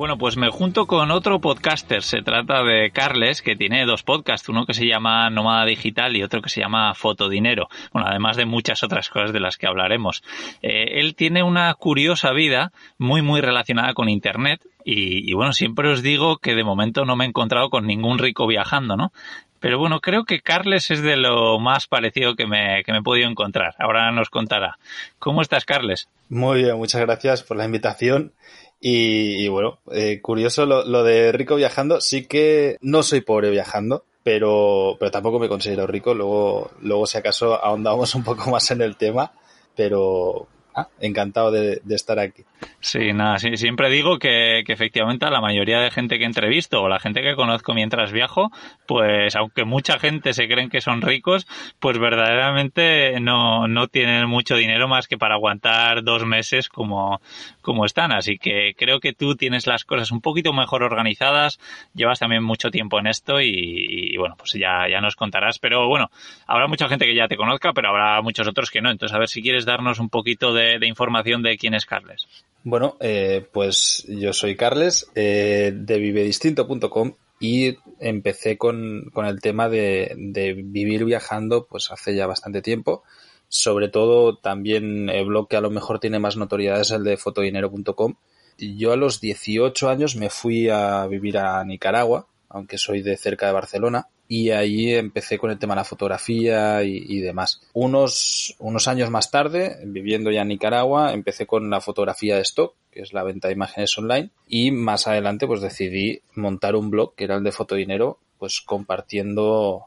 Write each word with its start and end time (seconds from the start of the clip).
Bueno, 0.00 0.16
pues 0.16 0.38
me 0.38 0.48
junto 0.48 0.86
con 0.86 1.10
otro 1.10 1.42
podcaster. 1.42 2.02
Se 2.02 2.22
trata 2.22 2.64
de 2.64 2.90
Carles, 2.90 3.42
que 3.42 3.54
tiene 3.54 3.84
dos 3.84 4.02
podcasts, 4.02 4.48
uno 4.48 4.64
que 4.64 4.72
se 4.72 4.86
llama 4.86 5.28
Nómada 5.28 5.66
Digital 5.66 6.16
y 6.16 6.22
otro 6.22 6.40
que 6.40 6.48
se 6.48 6.62
llama 6.62 6.94
Fotodinero. 6.94 7.68
Bueno, 7.92 8.08
además 8.08 8.38
de 8.38 8.46
muchas 8.46 8.82
otras 8.82 9.10
cosas 9.10 9.34
de 9.34 9.40
las 9.40 9.58
que 9.58 9.66
hablaremos. 9.66 10.22
Eh, 10.62 11.00
él 11.00 11.14
tiene 11.14 11.42
una 11.42 11.74
curiosa 11.74 12.32
vida 12.32 12.72
muy, 12.96 13.20
muy 13.20 13.42
relacionada 13.42 13.92
con 13.92 14.08
Internet. 14.08 14.62
Y, 14.86 15.30
y 15.30 15.34
bueno, 15.34 15.52
siempre 15.52 15.90
os 15.90 16.00
digo 16.02 16.38
que 16.38 16.54
de 16.54 16.64
momento 16.64 17.04
no 17.04 17.14
me 17.14 17.26
he 17.26 17.28
encontrado 17.28 17.68
con 17.68 17.86
ningún 17.86 18.18
rico 18.18 18.46
viajando, 18.46 18.96
¿no? 18.96 19.12
Pero 19.60 19.78
bueno, 19.78 20.00
creo 20.00 20.24
que 20.24 20.40
Carles 20.40 20.90
es 20.90 21.02
de 21.02 21.18
lo 21.18 21.58
más 21.58 21.86
parecido 21.86 22.36
que 22.36 22.46
me, 22.46 22.82
que 22.84 22.92
me 22.92 23.00
he 23.00 23.02
podido 23.02 23.28
encontrar. 23.28 23.74
Ahora 23.78 24.10
nos 24.12 24.30
contará. 24.30 24.78
¿Cómo 25.18 25.42
estás, 25.42 25.66
Carles? 25.66 26.08
Muy 26.30 26.62
bien, 26.62 26.78
muchas 26.78 27.02
gracias 27.02 27.42
por 27.42 27.58
la 27.58 27.66
invitación. 27.66 28.32
Y, 28.80 29.46
bueno, 29.48 29.78
eh, 29.92 30.20
curioso 30.22 30.64
lo, 30.64 30.84
lo, 30.84 31.04
de 31.04 31.32
rico 31.32 31.56
viajando. 31.56 32.00
Sí 32.00 32.26
que 32.26 32.78
no 32.80 33.02
soy 33.02 33.20
pobre 33.20 33.50
viajando, 33.50 34.04
pero, 34.22 34.96
pero 34.98 35.10
tampoco 35.10 35.38
me 35.38 35.48
considero 35.48 35.86
rico. 35.86 36.14
Luego, 36.14 36.70
luego 36.80 37.06
si 37.06 37.18
acaso 37.18 37.62
ahondamos 37.62 38.14
un 38.14 38.24
poco 38.24 38.50
más 38.50 38.70
en 38.70 38.80
el 38.80 38.96
tema. 38.96 39.32
Pero, 39.76 40.48
Ah, 40.74 40.88
encantado 41.00 41.50
de, 41.50 41.80
estar 41.90 42.18
aquí. 42.18 42.44
Sí, 42.80 43.12
nada, 43.12 43.38
sí, 43.38 43.56
siempre 43.56 43.90
digo 43.90 44.18
que, 44.18 44.62
que, 44.66 44.72
efectivamente 44.72 45.26
a 45.26 45.30
la 45.30 45.40
mayoría 45.40 45.80
de 45.80 45.90
gente 45.90 46.18
que 46.18 46.24
entrevisto 46.24 46.82
o 46.82 46.88
la 46.88 46.98
gente 46.98 47.20
que 47.20 47.34
conozco 47.34 47.74
mientras 47.74 48.10
viajo, 48.10 48.50
pues 48.86 49.36
aunque 49.36 49.64
mucha 49.64 49.98
gente 49.98 50.32
se 50.32 50.48
creen 50.48 50.70
que 50.70 50.80
son 50.80 51.02
ricos, 51.02 51.46
pues 51.78 51.98
verdaderamente 51.98 53.20
no, 53.20 53.68
no 53.68 53.88
tienen 53.88 54.26
mucho 54.28 54.56
dinero 54.56 54.88
más 54.88 55.08
que 55.08 55.18
para 55.18 55.34
aguantar 55.34 56.02
dos 56.02 56.24
meses 56.24 56.68
como, 56.68 57.20
como 57.60 57.84
están. 57.84 58.12
Así 58.12 58.38
que 58.38 58.74
creo 58.76 59.00
que 59.00 59.12
tú 59.12 59.36
tienes 59.36 59.66
las 59.66 59.84
cosas 59.84 60.10
un 60.10 60.20
poquito 60.20 60.52
mejor 60.52 60.82
organizadas, 60.82 61.58
llevas 61.94 62.18
también 62.18 62.42
mucho 62.42 62.70
tiempo 62.70 62.98
en 62.98 63.06
esto 63.06 63.40
y, 63.40 64.16
bueno, 64.16 64.36
pues 64.36 64.52
ya, 64.52 64.88
ya 64.88 65.00
nos 65.00 65.16
contarás. 65.16 65.58
Pero 65.58 65.86
bueno, 65.86 66.10
habrá 66.46 66.66
mucha 66.66 66.88
gente 66.88 67.06
que 67.06 67.14
ya 67.14 67.28
te 67.28 67.36
conozca, 67.36 67.72
pero 67.72 67.90
habrá 67.90 68.22
muchos 68.22 68.48
otros 68.48 68.70
que 68.70 68.80
no. 68.80 68.90
Entonces, 68.90 69.14
a 69.14 69.18
ver 69.18 69.28
si 69.28 69.42
quieres 69.42 69.64
darnos 69.64 69.98
un 69.98 70.08
poquito 70.08 70.52
de 70.52 70.86
información 70.86 71.42
de 71.42 71.56
quién 71.56 71.74
es 71.74 71.86
Carles. 71.86 72.26
Bueno, 72.62 72.96
eh, 73.00 73.46
pues 73.52 74.04
yo 74.06 74.32
soy 74.32 74.54
Carles 74.54 75.10
eh, 75.14 75.72
de 75.74 75.98
vivedistinto.com 75.98 77.14
y 77.40 77.78
empecé 77.98 78.58
con, 78.58 79.10
con 79.14 79.24
el 79.24 79.40
tema 79.40 79.70
de, 79.70 80.14
de, 80.16 80.52
vivir 80.52 81.06
viajando 81.06 81.66
pues 81.66 81.90
hace 81.90 82.14
ya 82.14 82.26
bastante 82.26 82.60
tiempo. 82.60 83.02
Sobre 83.48 83.88
todo 83.88 84.36
también 84.36 85.08
el 85.08 85.24
blog 85.26 85.48
que 85.48 85.56
a 85.56 85.62
lo 85.62 85.70
mejor 85.70 86.00
tiene 86.00 86.18
más 86.18 86.36
notoriedad 86.36 86.82
es 86.82 86.90
el 86.90 87.02
de 87.02 87.16
fotodinero.com. 87.16 88.14
Yo 88.58 88.92
a 88.92 88.96
los 88.96 89.20
18 89.22 89.88
años 89.88 90.16
me 90.16 90.28
fui 90.28 90.68
a 90.68 91.06
vivir 91.06 91.38
a 91.38 91.64
Nicaragua, 91.64 92.26
aunque 92.50 92.76
soy 92.76 93.00
de 93.00 93.16
cerca 93.16 93.46
de 93.46 93.52
Barcelona, 93.52 94.08
y 94.32 94.50
ahí 94.52 94.94
empecé 94.94 95.38
con 95.38 95.50
el 95.50 95.58
tema 95.58 95.74
de 95.74 95.80
la 95.80 95.84
fotografía 95.84 96.84
y, 96.84 97.18
demás. 97.18 97.62
Unos, 97.72 98.54
unos 98.60 98.86
años 98.86 99.10
más 99.10 99.32
tarde, 99.32 99.78
viviendo 99.84 100.30
ya 100.30 100.42
en 100.42 100.48
Nicaragua, 100.48 101.12
empecé 101.12 101.48
con 101.48 101.68
la 101.68 101.80
fotografía 101.80 102.36
de 102.36 102.42
stock, 102.42 102.76
que 102.92 103.00
es 103.00 103.12
la 103.12 103.24
venta 103.24 103.48
de 103.48 103.54
imágenes 103.54 103.98
online, 103.98 104.30
y 104.46 104.70
más 104.70 105.08
adelante 105.08 105.48
pues 105.48 105.60
decidí 105.60 106.22
montar 106.36 106.76
un 106.76 106.90
blog 106.90 107.16
que 107.16 107.24
era 107.24 107.34
el 107.34 107.42
de 107.42 107.50
Fotodinero, 107.50 108.20
pues 108.38 108.60
compartiendo 108.60 109.86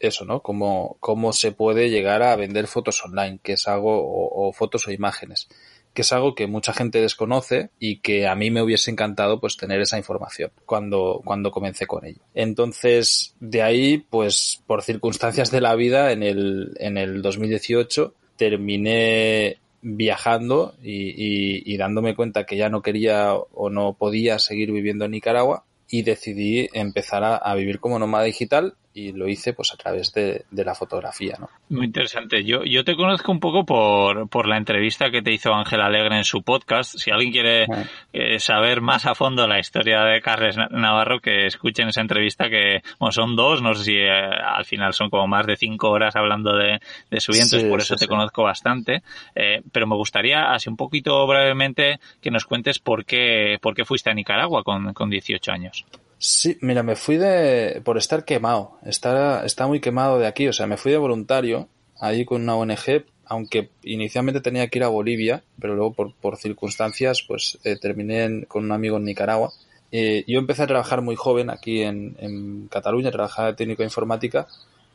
eso, 0.00 0.24
¿no? 0.24 0.40
Cómo, 0.40 0.96
cómo 0.98 1.34
se 1.34 1.52
puede 1.52 1.90
llegar 1.90 2.22
a 2.22 2.36
vender 2.36 2.68
fotos 2.68 3.04
online, 3.04 3.38
que 3.42 3.52
es 3.52 3.68
algo, 3.68 4.00
o 4.00 4.50
fotos 4.54 4.88
o 4.88 4.92
imágenes 4.92 5.46
que 5.94 6.02
es 6.02 6.12
algo 6.12 6.34
que 6.34 6.46
mucha 6.46 6.72
gente 6.72 7.00
desconoce 7.00 7.70
y 7.78 8.00
que 8.00 8.26
a 8.26 8.34
mí 8.34 8.50
me 8.50 8.60
hubiese 8.60 8.90
encantado 8.90 9.40
pues 9.40 9.56
tener 9.56 9.80
esa 9.80 9.96
información 9.96 10.50
cuando, 10.66 11.22
cuando 11.24 11.52
comencé 11.52 11.86
con 11.86 12.04
ello. 12.04 12.20
Entonces, 12.34 13.34
de 13.40 13.62
ahí, 13.62 13.98
pues 14.10 14.62
por 14.66 14.82
circunstancias 14.82 15.50
de 15.50 15.60
la 15.60 15.74
vida, 15.76 16.12
en 16.12 16.22
el, 16.22 16.74
en 16.80 16.98
el 16.98 17.22
2018 17.22 18.12
terminé 18.36 19.58
viajando 19.80 20.74
y, 20.82 21.10
y, 21.10 21.62
y 21.64 21.76
dándome 21.76 22.16
cuenta 22.16 22.44
que 22.44 22.56
ya 22.56 22.68
no 22.68 22.82
quería 22.82 23.34
o 23.34 23.70
no 23.70 23.94
podía 23.94 24.38
seguir 24.38 24.72
viviendo 24.72 25.04
en 25.04 25.12
Nicaragua 25.12 25.64
y 25.88 26.02
decidí 26.02 26.68
empezar 26.72 27.22
a, 27.22 27.36
a 27.36 27.54
vivir 27.54 27.78
como 27.78 27.98
nómada 27.98 28.24
digital 28.24 28.74
y 28.94 29.12
lo 29.12 29.28
hice 29.28 29.52
pues 29.52 29.72
a 29.74 29.76
través 29.76 30.12
de, 30.12 30.44
de, 30.52 30.64
la 30.64 30.74
fotografía. 30.74 31.36
¿no? 31.40 31.50
Muy 31.68 31.86
interesante. 31.86 32.44
Yo, 32.44 32.62
yo 32.64 32.84
te 32.84 32.94
conozco 32.94 33.32
un 33.32 33.40
poco 33.40 33.66
por, 33.66 34.28
por 34.28 34.46
la 34.46 34.56
entrevista 34.56 35.10
que 35.10 35.20
te 35.20 35.32
hizo 35.32 35.52
Ángel 35.52 35.80
Alegre 35.80 36.16
en 36.16 36.24
su 36.24 36.42
podcast. 36.42 36.96
Si 36.96 37.10
alguien 37.10 37.32
quiere 37.32 37.66
eh, 38.12 38.38
saber 38.38 38.80
más 38.80 39.04
a 39.06 39.16
fondo 39.16 39.48
la 39.48 39.58
historia 39.58 40.04
de 40.04 40.20
Carles 40.20 40.56
Navarro, 40.70 41.18
que 41.18 41.46
escuchen 41.46 41.88
esa 41.88 42.02
entrevista 42.02 42.48
que 42.48 42.82
bueno, 43.00 43.10
son 43.10 43.34
dos, 43.34 43.60
no 43.62 43.74
sé 43.74 43.84
si 43.84 43.96
eh, 43.96 44.10
al 44.10 44.64
final 44.64 44.94
son 44.94 45.10
como 45.10 45.26
más 45.26 45.44
de 45.46 45.56
cinco 45.56 45.90
horas 45.90 46.14
hablando 46.14 46.56
de, 46.56 46.80
de 47.10 47.20
su 47.20 47.32
vida, 47.32 47.42
entonces 47.42 47.62
sí, 47.62 47.68
por 47.68 47.80
eso 47.80 47.94
sí, 47.94 47.98
te 47.98 48.04
sí. 48.04 48.08
conozco 48.08 48.44
bastante. 48.44 49.02
Eh, 49.34 49.62
pero 49.72 49.88
me 49.88 49.96
gustaría, 49.96 50.52
así 50.52 50.68
un 50.68 50.76
poquito 50.76 51.26
brevemente, 51.26 51.98
que 52.20 52.30
nos 52.30 52.44
cuentes 52.44 52.78
por 52.78 53.04
qué, 53.04 53.58
por 53.60 53.74
qué 53.74 53.84
fuiste 53.84 54.10
a 54.10 54.14
Nicaragua 54.14 54.62
con, 54.62 54.94
con 54.94 55.10
18 55.10 55.50
años. 55.50 55.84
Sí, 56.26 56.56
mira, 56.62 56.82
me 56.82 56.96
fui 56.96 57.18
de 57.18 57.82
por 57.84 57.98
estar 57.98 58.24
quemado, 58.24 58.78
está, 58.82 59.44
está 59.44 59.66
muy 59.66 59.80
quemado 59.80 60.18
de 60.18 60.26
aquí, 60.26 60.48
o 60.48 60.54
sea, 60.54 60.66
me 60.66 60.78
fui 60.78 60.90
de 60.90 60.96
voluntario 60.96 61.68
ahí 62.00 62.24
con 62.24 62.40
una 62.40 62.56
ONG, 62.56 63.04
aunque 63.26 63.68
inicialmente 63.82 64.40
tenía 64.40 64.68
que 64.68 64.78
ir 64.78 64.84
a 64.84 64.88
Bolivia, 64.88 65.44
pero 65.60 65.74
luego 65.74 65.92
por, 65.92 66.14
por 66.14 66.38
circunstancias 66.38 67.22
pues 67.28 67.58
eh, 67.62 67.76
terminé 67.76 68.24
en, 68.24 68.44
con 68.46 68.64
un 68.64 68.72
amigo 68.72 68.96
en 68.96 69.04
Nicaragua. 69.04 69.52
Eh, 69.92 70.24
yo 70.26 70.38
empecé 70.38 70.62
a 70.62 70.66
trabajar 70.66 71.02
muy 71.02 71.14
joven 71.14 71.50
aquí 71.50 71.82
en, 71.82 72.16
en 72.18 72.68
Cataluña, 72.68 73.10
trabajaba 73.10 73.48
de 73.48 73.56
técnico 73.56 73.82
de 73.82 73.88
informática, 73.88 74.46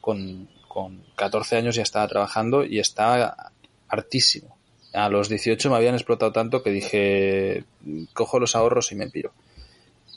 con, 0.01 0.50
con 0.67 1.03
14 1.16 1.57
años 1.57 1.75
ya 1.75 1.84
estaba 1.84 2.07
trabajando 2.07 2.66
y 2.66 2.79
estaba 2.79 3.51
hartísimo. 3.88 4.57
A 4.94 5.09
los 5.09 5.29
18 5.29 5.69
me 5.69 5.75
habían 5.75 5.94
explotado 5.94 6.31
tanto 6.31 6.63
que 6.63 6.72
dije, 6.72 7.66
cojo 8.13 8.40
los 8.40 8.56
ahorros 8.56 8.91
y 8.91 8.96
me 8.96 9.11
piro. 9.11 9.31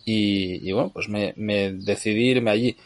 Y, 0.05 0.73
bueno, 0.73 0.91
pues 0.93 1.09
me, 1.09 1.33
decidí 1.37 2.31
irme 2.31 2.51
allí. 2.51 2.77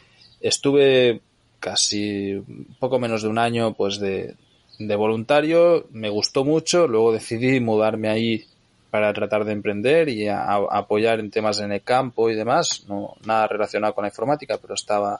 Estuve 0.41 1.21
casi 1.59 2.41
poco 2.79 2.99
menos 2.99 3.23
de 3.23 3.29
un 3.29 3.39
año 3.39 3.73
pues 3.73 3.99
de, 3.99 4.35
de, 4.77 4.95
voluntario, 4.95 5.87
me 5.91 6.09
gustó 6.09 6.45
mucho, 6.45 6.87
luego 6.87 7.11
decidí 7.11 7.59
mudarme 7.59 8.09
ahí 8.09 8.45
para 8.91 9.11
tratar 9.11 9.43
de 9.43 9.53
emprender 9.53 10.07
y 10.07 10.27
a 10.27 10.53
apoyar 10.53 11.19
en 11.19 11.31
temas 11.31 11.59
en 11.59 11.71
el 11.71 11.81
campo 11.81 12.29
y 12.29 12.35
demás, 12.35 12.85
no 12.87 13.15
nada 13.25 13.47
relacionado 13.47 13.95
con 13.95 14.03
la 14.03 14.09
informática, 14.09 14.59
pero 14.59 14.75
estaba 14.75 15.19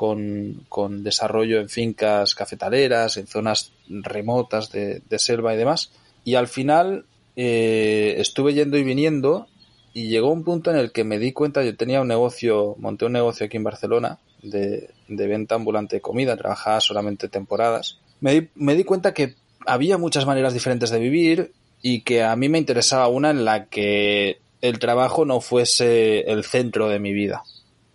con, 0.00 0.64
con 0.68 1.02
desarrollo 1.02 1.60
en 1.60 1.68
fincas 1.68 2.34
cafetaleras, 2.34 3.16
en 3.16 3.26
zonas 3.26 3.72
remotas 3.88 4.72
de, 4.72 5.02
de 5.08 5.18
selva 5.18 5.52
y 5.52 5.58
demás. 5.58 5.90
Y 6.24 6.36
al 6.36 6.48
final 6.48 7.04
eh, 7.36 8.14
estuve 8.18 8.54
yendo 8.54 8.78
y 8.78 8.82
viniendo 8.82 9.46
y 9.92 10.08
llegó 10.08 10.30
un 10.30 10.44
punto 10.44 10.70
en 10.70 10.76
el 10.76 10.92
que 10.92 11.04
me 11.04 11.18
di 11.18 11.32
cuenta, 11.32 11.62
yo 11.62 11.76
tenía 11.76 12.00
un 12.00 12.08
negocio, 12.08 12.76
monté 12.78 13.06
un 13.06 13.12
negocio 13.12 13.46
aquí 13.46 13.56
en 13.56 13.64
Barcelona 13.64 14.18
de, 14.42 14.90
de 15.08 15.26
venta 15.26 15.56
ambulante 15.56 15.96
de 15.96 16.02
comida, 16.02 16.36
trabajaba 16.36 16.80
solamente 16.80 17.28
temporadas. 17.28 17.98
Me 18.20 18.32
di, 18.32 18.48
me 18.54 18.74
di 18.74 18.84
cuenta 18.84 19.12
que 19.14 19.34
había 19.66 19.98
muchas 19.98 20.26
maneras 20.26 20.54
diferentes 20.54 20.90
de 20.90 21.00
vivir 21.00 21.52
y 21.82 22.02
que 22.02 22.22
a 22.22 22.36
mí 22.36 22.48
me 22.48 22.58
interesaba 22.58 23.08
una 23.08 23.30
en 23.30 23.44
la 23.44 23.66
que 23.66 24.38
el 24.60 24.78
trabajo 24.78 25.24
no 25.24 25.40
fuese 25.40 26.20
el 26.30 26.44
centro 26.44 26.88
de 26.88 26.98
mi 26.98 27.12
vida, 27.12 27.42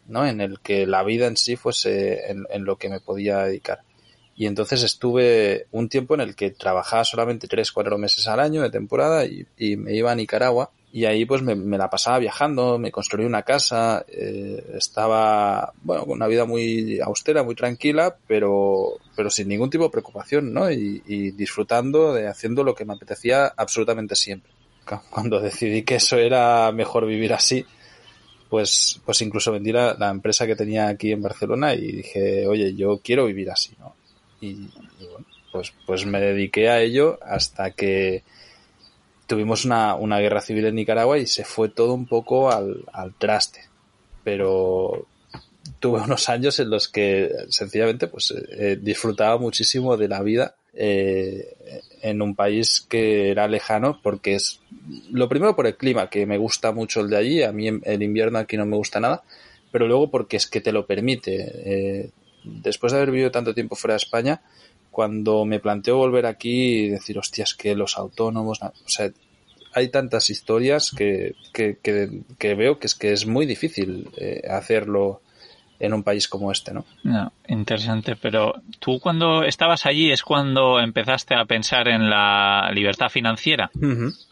¿no? 0.07 0.25
En 0.25 0.41
el 0.41 0.59
que 0.59 0.87
la 0.87 1.03
vida 1.03 1.27
en 1.27 1.37
sí 1.37 1.55
fuese 1.55 2.31
en, 2.31 2.45
en 2.49 2.65
lo 2.65 2.77
que 2.77 2.89
me 2.89 2.99
podía 2.99 3.39
dedicar. 3.39 3.81
Y 4.35 4.47
entonces 4.47 4.83
estuve 4.83 5.67
un 5.71 5.87
tiempo 5.87 6.15
en 6.15 6.21
el 6.21 6.35
que 6.35 6.51
trabajaba 6.51 7.05
solamente 7.05 7.47
tres, 7.47 7.71
cuatro 7.71 7.97
meses 7.97 8.27
al 8.27 8.41
año 8.41 8.63
de 8.63 8.69
temporada 8.69 9.25
y, 9.25 9.45
y 9.57 9.77
me 9.77 9.95
iba 9.95 10.11
a 10.11 10.15
Nicaragua 10.15 10.71
y 10.95 11.03
ahí 11.03 11.25
pues 11.25 11.41
me, 11.41 11.77
la 11.77 11.89
pasaba 11.89 12.19
viajando, 12.19 12.79
me 12.79 12.89
construí 12.89 13.25
una 13.25 13.43
casa, 13.43 14.05
eh, 14.07 14.63
estaba, 14.75 15.73
bueno, 15.83 16.05
con 16.05 16.13
una 16.13 16.27
vida 16.27 16.45
muy 16.45 17.01
austera, 17.01 17.43
muy 17.43 17.53
tranquila, 17.53 18.15
pero, 18.25 18.93
pero 19.13 19.29
sin 19.29 19.49
ningún 19.49 19.69
tipo 19.69 19.83
de 19.83 19.89
preocupación, 19.89 20.53
¿no? 20.53 20.71
Y, 20.71 21.03
y 21.05 21.31
disfrutando 21.31 22.13
de 22.13 22.29
haciendo 22.29 22.63
lo 22.63 22.73
que 22.73 22.85
me 22.85 22.93
apetecía 22.93 23.47
absolutamente 23.57 24.15
siempre. 24.15 24.49
Cuando 25.09 25.41
decidí 25.41 25.83
que 25.83 25.95
eso 25.95 26.15
era 26.15 26.71
mejor 26.71 27.05
vivir 27.05 27.33
así, 27.33 27.65
pues, 28.49 29.01
pues 29.03 29.21
incluso 29.21 29.51
vendí 29.51 29.73
la, 29.73 29.95
la 29.99 30.09
empresa 30.09 30.47
que 30.47 30.55
tenía 30.55 30.87
aquí 30.87 31.11
en 31.11 31.21
Barcelona 31.21 31.73
y 31.73 31.91
dije, 31.91 32.47
oye, 32.47 32.73
yo 32.73 33.01
quiero 33.03 33.25
vivir 33.25 33.51
así, 33.51 33.75
¿no? 33.79 33.95
Y, 34.39 34.47
y 34.47 35.07
bueno, 35.11 35.25
pues, 35.51 35.73
pues 35.85 36.05
me 36.05 36.21
dediqué 36.21 36.69
a 36.69 36.81
ello 36.81 37.19
hasta 37.21 37.71
que 37.71 38.23
tuvimos 39.27 39.65
una, 39.65 39.95
una, 39.95 40.19
guerra 40.19 40.41
civil 40.41 40.65
en 40.65 40.75
Nicaragua 40.75 41.17
y 41.17 41.27
se 41.27 41.43
fue 41.43 41.69
todo 41.69 41.93
un 41.93 42.05
poco 42.05 42.51
al, 42.51 42.83
al 42.93 43.13
traste. 43.13 43.61
Pero 44.23 45.07
tuve 45.79 46.01
unos 46.01 46.29
años 46.29 46.59
en 46.59 46.69
los 46.69 46.87
que 46.87 47.31
sencillamente 47.49 48.07
pues 48.07 48.33
eh, 48.51 48.77
disfrutaba 48.81 49.37
muchísimo 49.37 49.97
de 49.97 50.07
la 50.07 50.21
vida 50.21 50.55
eh, 50.73 51.55
en 52.01 52.21
un 52.21 52.35
país 52.35 52.85
que 52.87 53.31
era 53.31 53.47
lejano 53.47 53.99
porque 54.01 54.35
es 54.35 54.61
lo 55.11 55.29
primero 55.29 55.55
por 55.55 55.67
el 55.67 55.75
clima 55.75 56.09
que 56.09 56.25
me 56.25 56.37
gusta 56.37 56.71
mucho 56.71 57.01
el 57.01 57.09
de 57.09 57.17
allí 57.17 57.43
a 57.43 57.51
mí 57.51 57.67
el 57.83 58.03
invierno 58.03 58.39
aquí 58.39 58.57
no 58.57 58.65
me 58.65 58.75
gusta 58.75 58.99
nada 58.99 59.23
pero 59.71 59.87
luego 59.87 60.11
porque 60.11 60.37
es 60.37 60.47
que 60.47 60.61
te 60.61 60.71
lo 60.71 60.85
permite 60.85 61.51
eh, 61.65 62.09
después 62.43 62.91
de 62.91 62.99
haber 62.99 63.11
vivido 63.11 63.31
tanto 63.31 63.53
tiempo 63.53 63.75
fuera 63.75 63.93
de 63.93 63.97
España 63.97 64.41
cuando 64.95 65.43
me 65.43 65.59
planteo 65.59 65.97
volver 65.97 66.25
aquí 66.25 66.85
y 66.85 66.89
decir 66.89 67.19
hostias 67.19 67.53
que 67.53 67.75
los 67.75 67.97
autónomos 67.97 68.61
o 68.61 68.71
sea 68.87 69.11
hay 69.73 69.89
tantas 69.89 70.29
historias 70.29 70.89
que, 70.97 71.35
que, 71.53 71.77
que, 71.83 72.55
veo 72.55 72.79
que 72.79 72.87
es 72.87 72.95
que 72.95 73.11
es 73.11 73.25
muy 73.25 73.45
difícil 73.45 74.09
eh, 74.15 74.41
hacerlo 74.49 75.19
en 75.79 75.93
un 75.93 76.01
país 76.01 76.29
como 76.29 76.49
este, 76.49 76.73
¿no? 76.73 76.85
No, 77.03 77.33
interesante, 77.49 78.15
pero 78.15 78.53
tú 78.79 79.01
cuando 79.01 79.43
estabas 79.43 79.85
allí 79.85 80.13
es 80.13 80.23
cuando 80.23 80.79
empezaste 80.79 81.35
a 81.35 81.43
pensar 81.43 81.89
en 81.89 82.09
la 82.09 82.71
libertad 82.73 83.09
financiera. 83.09 83.69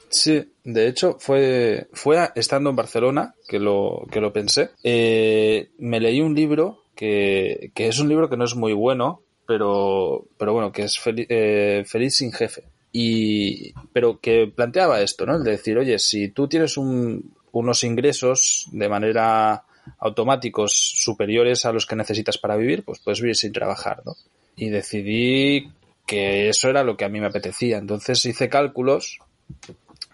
Sí, 0.08 0.42
de 0.64 0.88
hecho 0.88 1.18
fue, 1.20 1.90
fue 1.92 2.18
estando 2.36 2.70
en 2.70 2.78
Barcelona 2.78 3.34
que 3.46 3.60
lo, 3.60 4.08
que 4.10 4.22
lo 4.22 4.32
pensé. 4.32 4.70
Eh, 4.82 5.72
me 5.78 6.00
leí 6.00 6.22
un 6.22 6.36
libro 6.36 6.84
que, 6.96 7.72
que, 7.76 7.90
es 7.90 8.00
un 8.00 8.08
libro 8.08 8.30
que 8.30 8.38
no 8.38 8.46
es 8.46 8.56
muy 8.56 8.72
bueno, 8.72 9.24
pero, 9.46 10.26
pero 10.38 10.54
bueno, 10.54 10.72
que 10.72 10.84
es 10.84 11.00
eh, 11.06 11.84
Feliz 11.86 12.16
sin 12.16 12.32
jefe. 12.32 12.64
Y, 12.92 13.74
pero 13.92 14.20
que 14.20 14.52
planteaba 14.56 15.02
esto, 15.02 15.26
¿no? 15.26 15.36
El 15.36 15.44
de 15.44 15.52
decir, 15.52 15.78
oye, 15.78 15.98
si 15.98 16.30
tú 16.30 16.48
tienes 16.48 16.78
un, 16.78 17.34
unos 17.52 17.84
ingresos 17.84 18.68
de 18.72 18.88
manera 18.90 19.64
automáticos 20.00 20.74
superiores 20.74 21.66
a 21.66 21.72
los 21.72 21.86
que 21.86 21.96
necesitas 21.96 22.38
para 22.38 22.56
vivir, 22.56 22.84
pues 22.84 23.00
puedes 23.00 23.22
vivir 23.22 23.36
sin 23.36 23.52
trabajar, 23.52 24.02
¿no? 24.06 24.16
Y 24.56 24.70
decidí 24.70 25.72
que 26.06 26.50
eso 26.50 26.70
era 26.70 26.84
lo 26.84 26.98
que 26.98 27.06
a 27.06 27.10
mí 27.10 27.20
me 27.20 27.28
apetecía. 27.28 27.78
Entonces 27.78 28.26
hice 28.26 28.50
cálculos, 28.50 29.20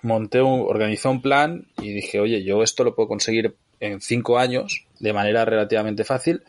monté 0.01 0.41
un, 0.41 0.61
organizé 0.61 1.07
un 1.07 1.21
plan 1.21 1.67
y 1.81 1.91
dije, 1.91 2.19
oye, 2.19 2.43
yo 2.43 2.63
esto 2.63 2.83
lo 2.83 2.95
puedo 2.95 3.09
conseguir 3.09 3.55
en 3.79 4.01
cinco 4.01 4.37
años 4.37 4.85
de 4.99 5.13
manera 5.13 5.45
relativamente 5.45 6.03
fácil. 6.03 6.43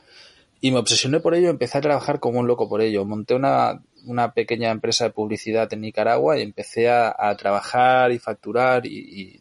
Y 0.61 0.71
me 0.71 0.79
obsesioné 0.79 1.21
por 1.21 1.35
ello, 1.35 1.49
empecé 1.49 1.79
a 1.79 1.83
trabajar 1.83 2.21
como 2.21 2.41
un 2.41 2.47
loco 2.47 2.69
por 2.69 2.83
ello. 2.83 3.05
Monté 3.05 3.35
una, 3.35 3.81
una 4.07 4.33
pequeña 4.33 4.71
empresa 4.71 5.05
de 5.05 5.11
publicidad 5.11 5.73
en 5.73 5.81
Nicaragua 5.81 6.39
y 6.39 6.43
empecé 6.43 6.91
a, 6.91 7.35
trabajar 7.39 8.13
y 8.13 8.19
facturar 8.19 8.87
y, 8.87 9.41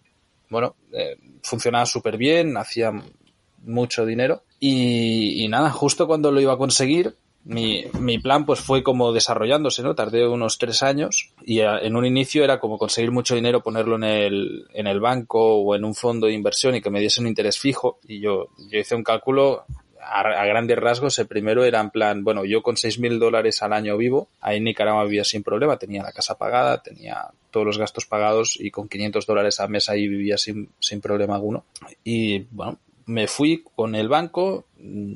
bueno, 0.50 0.76
eh, 0.94 1.18
funcionaba 1.44 1.86
súper 1.86 2.18
bien, 2.18 2.58
hacía 2.58 2.92
mucho 3.64 4.06
dinero. 4.06 4.44
Y, 4.60 5.48
nada, 5.50 5.72
justo 5.72 6.08
cuando 6.08 6.32
lo 6.32 6.42
iba 6.42 6.54
a 6.54 6.58
conseguir, 6.58 7.16
mi, 7.46 7.86
mi, 8.00 8.20
plan 8.20 8.46
pues 8.46 8.60
fue 8.60 8.84
como 8.84 9.14
desarrollándose, 9.14 9.82
¿no? 9.82 9.96
Tardé 9.96 10.28
unos 10.28 10.58
tres 10.58 10.84
años 10.84 11.32
y 11.46 11.62
en 11.62 11.96
un 11.96 12.06
inicio 12.06 12.44
era 12.44 12.60
como 12.60 12.78
conseguir 12.78 13.12
mucho 13.12 13.34
dinero, 13.34 13.64
ponerlo 13.64 13.96
en 13.96 14.04
el, 14.04 14.68
en 14.74 14.88
el 14.88 15.00
banco 15.00 15.56
o 15.56 15.76
en 15.76 15.86
un 15.86 15.96
fondo 15.96 16.28
de 16.28 16.34
inversión 16.34 16.76
y 16.76 16.82
que 16.82 16.90
me 16.90 17.00
diese 17.00 17.22
un 17.22 17.28
interés 17.28 17.58
fijo. 17.58 18.00
Y 18.08 18.20
yo, 18.20 18.50
yo 18.70 18.80
hice 18.80 18.96
un 18.96 19.04
cálculo 19.04 19.64
a, 20.02 20.46
grandes 20.46 20.78
rasgos. 20.78 21.20
El 21.20 21.28
primero 21.28 21.64
era 21.64 21.80
en 21.82 21.90
plan, 21.90 22.24
bueno, 22.24 22.46
yo 22.46 22.62
con 22.62 22.78
seis 22.78 23.00
mil 23.00 23.20
dólares 23.20 23.62
al 23.62 23.74
año 23.74 23.98
vivo, 23.98 24.30
ahí 24.42 24.58
en 24.58 24.64
Nicaragua 24.64 25.04
vivía 25.04 25.24
sin 25.24 25.44
problema, 25.44 25.78
tenía 25.78 26.04
la 26.04 26.12
casa 26.12 26.38
pagada, 26.38 26.82
tenía 26.82 27.28
todos 27.52 27.66
los 27.66 27.78
gastos 27.78 28.06
pagados 28.06 28.58
y 28.60 28.72
con 28.72 28.88
500 28.88 29.26
dólares 29.26 29.60
al 29.60 29.70
mes 29.70 29.90
ahí 29.90 30.08
vivía 30.08 30.38
sin, 30.38 30.70
sin 30.80 31.02
problema 31.02 31.36
alguno. 31.36 31.66
Y 32.04 32.40
bueno, 32.52 32.78
me 33.06 33.28
fui 33.28 33.64
con 33.76 33.96
el 33.96 34.08
banco, 34.08 34.66
mm, 34.78 35.14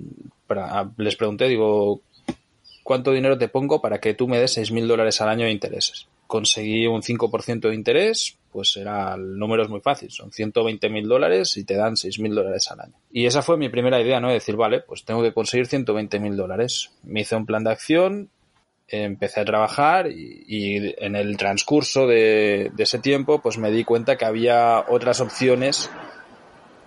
les 0.97 1.15
pregunté, 1.15 1.47
digo, 1.47 2.01
¿cuánto 2.83 3.11
dinero 3.11 3.37
te 3.37 3.47
pongo 3.47 3.81
para 3.81 3.99
que 3.99 4.13
tú 4.13 4.27
me 4.27 4.39
des 4.39 4.57
6.000 4.57 4.87
dólares 4.87 5.21
al 5.21 5.29
año 5.29 5.45
de 5.45 5.51
intereses? 5.51 6.07
Conseguí 6.27 6.87
un 6.87 7.01
5% 7.01 7.69
de 7.69 7.75
interés, 7.75 8.37
pues 8.53 8.77
era, 8.77 9.15
el 9.15 9.37
número 9.37 9.63
es 9.63 9.69
muy 9.69 9.81
fácil, 9.81 10.11
son 10.11 10.29
120.000 10.29 11.07
dólares 11.07 11.57
y 11.57 11.65
te 11.65 11.75
dan 11.75 11.95
6.000 11.95 12.33
dólares 12.33 12.69
al 12.71 12.81
año. 12.81 12.93
Y 13.11 13.25
esa 13.25 13.41
fue 13.41 13.57
mi 13.57 13.69
primera 13.69 13.99
idea, 13.99 14.19
¿no? 14.19 14.31
decir, 14.31 14.55
vale, 14.55 14.81
pues 14.81 15.03
tengo 15.03 15.23
que 15.23 15.33
conseguir 15.33 15.67
120.000 15.67 16.35
dólares. 16.35 16.91
Me 17.01 17.21
hice 17.21 17.35
un 17.35 17.47
plan 17.47 17.63
de 17.63 17.71
acción, 17.71 18.29
empecé 18.87 19.39
a 19.39 19.45
trabajar 19.45 20.07
y, 20.11 20.93
en 20.97 21.15
el 21.15 21.35
transcurso 21.37 22.05
de, 22.05 22.71
ese 22.77 22.99
tiempo 22.99 23.41
pues 23.41 23.57
me 23.57 23.71
di 23.71 23.83
cuenta 23.83 24.17
que 24.17 24.25
había 24.25 24.85
otras 24.87 25.19
opciones 25.19 25.89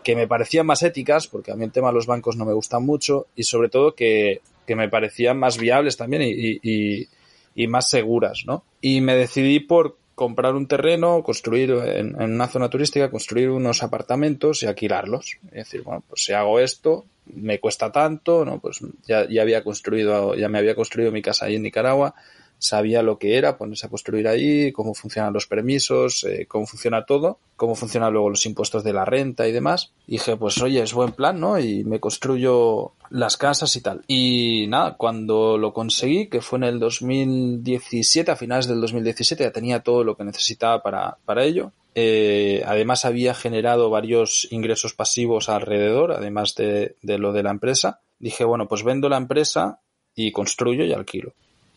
que 0.04 0.14
me 0.14 0.28
parecían 0.28 0.66
más 0.66 0.84
éticas, 0.84 1.26
porque 1.26 1.50
a 1.50 1.56
mí 1.56 1.64
el 1.64 1.72
tema 1.72 1.88
de 1.88 1.94
los 1.94 2.06
bancos 2.06 2.36
no 2.36 2.44
me 2.44 2.52
gusta 2.52 2.78
mucho, 2.78 3.26
y 3.34 3.42
sobre 3.42 3.68
todo 3.68 3.96
que, 3.96 4.40
me 4.68 4.88
parecían 4.88 5.36
más 5.36 5.58
viables 5.58 5.96
también 5.96 6.22
y, 6.22 7.08
y, 7.56 7.66
más 7.66 7.90
seguras, 7.90 8.44
¿no? 8.46 8.62
Y 8.80 9.00
me 9.00 9.16
decidí 9.16 9.58
por 9.58 9.96
comprar 10.16 10.54
un 10.54 10.66
terreno, 10.66 11.22
construir 11.22 11.70
en, 11.70 12.16
una 12.20 12.48
zona 12.48 12.70
turística, 12.70 13.10
construir 13.10 13.50
unos 13.50 13.82
apartamentos 13.82 14.62
y 14.62 14.66
alquilarlos. 14.66 15.36
Es 15.48 15.66
decir, 15.66 15.82
bueno, 15.82 16.02
pues 16.08 16.24
si 16.24 16.32
hago 16.32 16.58
esto, 16.58 17.04
me 17.26 17.60
cuesta 17.60 17.92
tanto, 17.92 18.44
¿no? 18.44 18.58
Pues 18.58 18.80
ya, 19.06 19.28
ya 19.28 19.42
había 19.42 19.62
construido, 19.62 20.34
ya 20.34 20.48
me 20.48 20.56
había 20.56 20.74
construido 20.74 21.12
mi 21.12 21.20
casa 21.20 21.44
ahí 21.44 21.56
en 21.56 21.62
Nicaragua, 21.62 22.14
sabía 22.58 23.02
lo 23.02 23.18
que 23.18 23.36
era 23.36 23.58
ponerse 23.58 23.86
a 23.86 23.90
construir 23.90 24.28
ahí, 24.28 24.72
cómo 24.72 24.94
funcionan 24.94 25.32
los 25.32 25.46
permisos, 25.46 26.24
eh, 26.24 26.46
cómo 26.46 26.66
funciona 26.66 27.04
todo, 27.04 27.38
cómo 27.56 27.74
funcionan 27.74 28.12
luego 28.12 28.30
los 28.30 28.46
impuestos 28.46 28.84
de 28.84 28.92
la 28.92 29.04
renta 29.04 29.46
y 29.46 29.52
demás. 29.52 29.92
Dije, 30.06 30.36
pues 30.36 30.60
oye, 30.62 30.82
es 30.82 30.92
buen 30.92 31.12
plan, 31.12 31.38
¿no? 31.40 31.58
Y 31.58 31.84
me 31.84 32.00
construyo 32.00 32.92
las 33.10 33.36
casas 33.36 33.74
y 33.76 33.80
tal. 33.80 34.02
Y 34.06 34.66
nada, 34.68 34.96
cuando 34.96 35.58
lo 35.58 35.72
conseguí, 35.72 36.28
que 36.28 36.40
fue 36.40 36.58
en 36.58 36.64
el 36.64 36.78
2017, 36.78 38.30
a 38.30 38.36
finales 38.36 38.66
del 38.66 38.80
2017, 38.80 39.44
ya 39.44 39.52
tenía 39.52 39.80
todo 39.80 40.04
lo 40.04 40.16
que 40.16 40.24
necesitaba 40.24 40.82
para, 40.82 41.18
para 41.24 41.44
ello. 41.44 41.72
Eh, 41.94 42.62
además 42.66 43.06
había 43.06 43.32
generado 43.32 43.88
varios 43.88 44.48
ingresos 44.50 44.92
pasivos 44.92 45.48
alrededor, 45.48 46.12
además 46.12 46.54
de, 46.54 46.96
de 47.02 47.18
lo 47.18 47.32
de 47.32 47.42
la 47.42 47.50
empresa. 47.50 48.00
Dije, 48.18 48.44
bueno, 48.44 48.68
pues 48.68 48.82
vendo 48.82 49.08
la 49.08 49.16
empresa 49.16 49.80
y 50.14 50.32
construyo 50.32 50.84
y 50.84 50.92
alquilo 50.92 51.34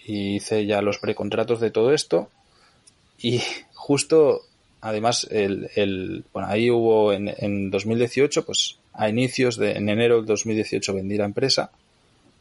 y 0.09 0.37
hice 0.37 0.65
ya 0.65 0.81
los 0.81 0.97
precontratos 0.97 1.59
de 1.59 1.69
todo 1.69 1.93
esto. 1.93 2.29
Y 3.19 3.41
justo 3.73 4.41
además 4.81 5.27
el, 5.29 5.69
el 5.75 6.23
bueno 6.33 6.47
ahí 6.49 6.71
hubo 6.71 7.11
en, 7.11 7.33
en 7.37 7.69
2018 7.69 8.45
pues 8.45 8.77
a 8.93 9.09
inicios 9.09 9.57
de 9.57 9.73
en 9.73 9.89
enero 9.89 10.17
del 10.17 10.25
2018 10.25 10.93
vendí 10.93 11.17
la 11.17 11.25
empresa 11.25 11.69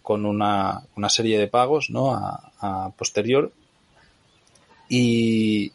con 0.02 0.24
una, 0.24 0.82
una 0.96 1.08
serie 1.08 1.36
de 1.38 1.48
pagos 1.48 1.90
no 1.90 2.14
a, 2.14 2.52
a 2.60 2.90
posterior. 2.96 3.52
Y, 4.88 5.72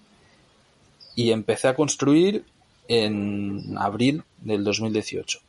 y 1.16 1.32
empecé 1.32 1.68
a 1.68 1.76
construir 1.76 2.44
en 2.88 3.76
abril 3.78 4.24
del 4.42 4.64
2018 4.64 5.40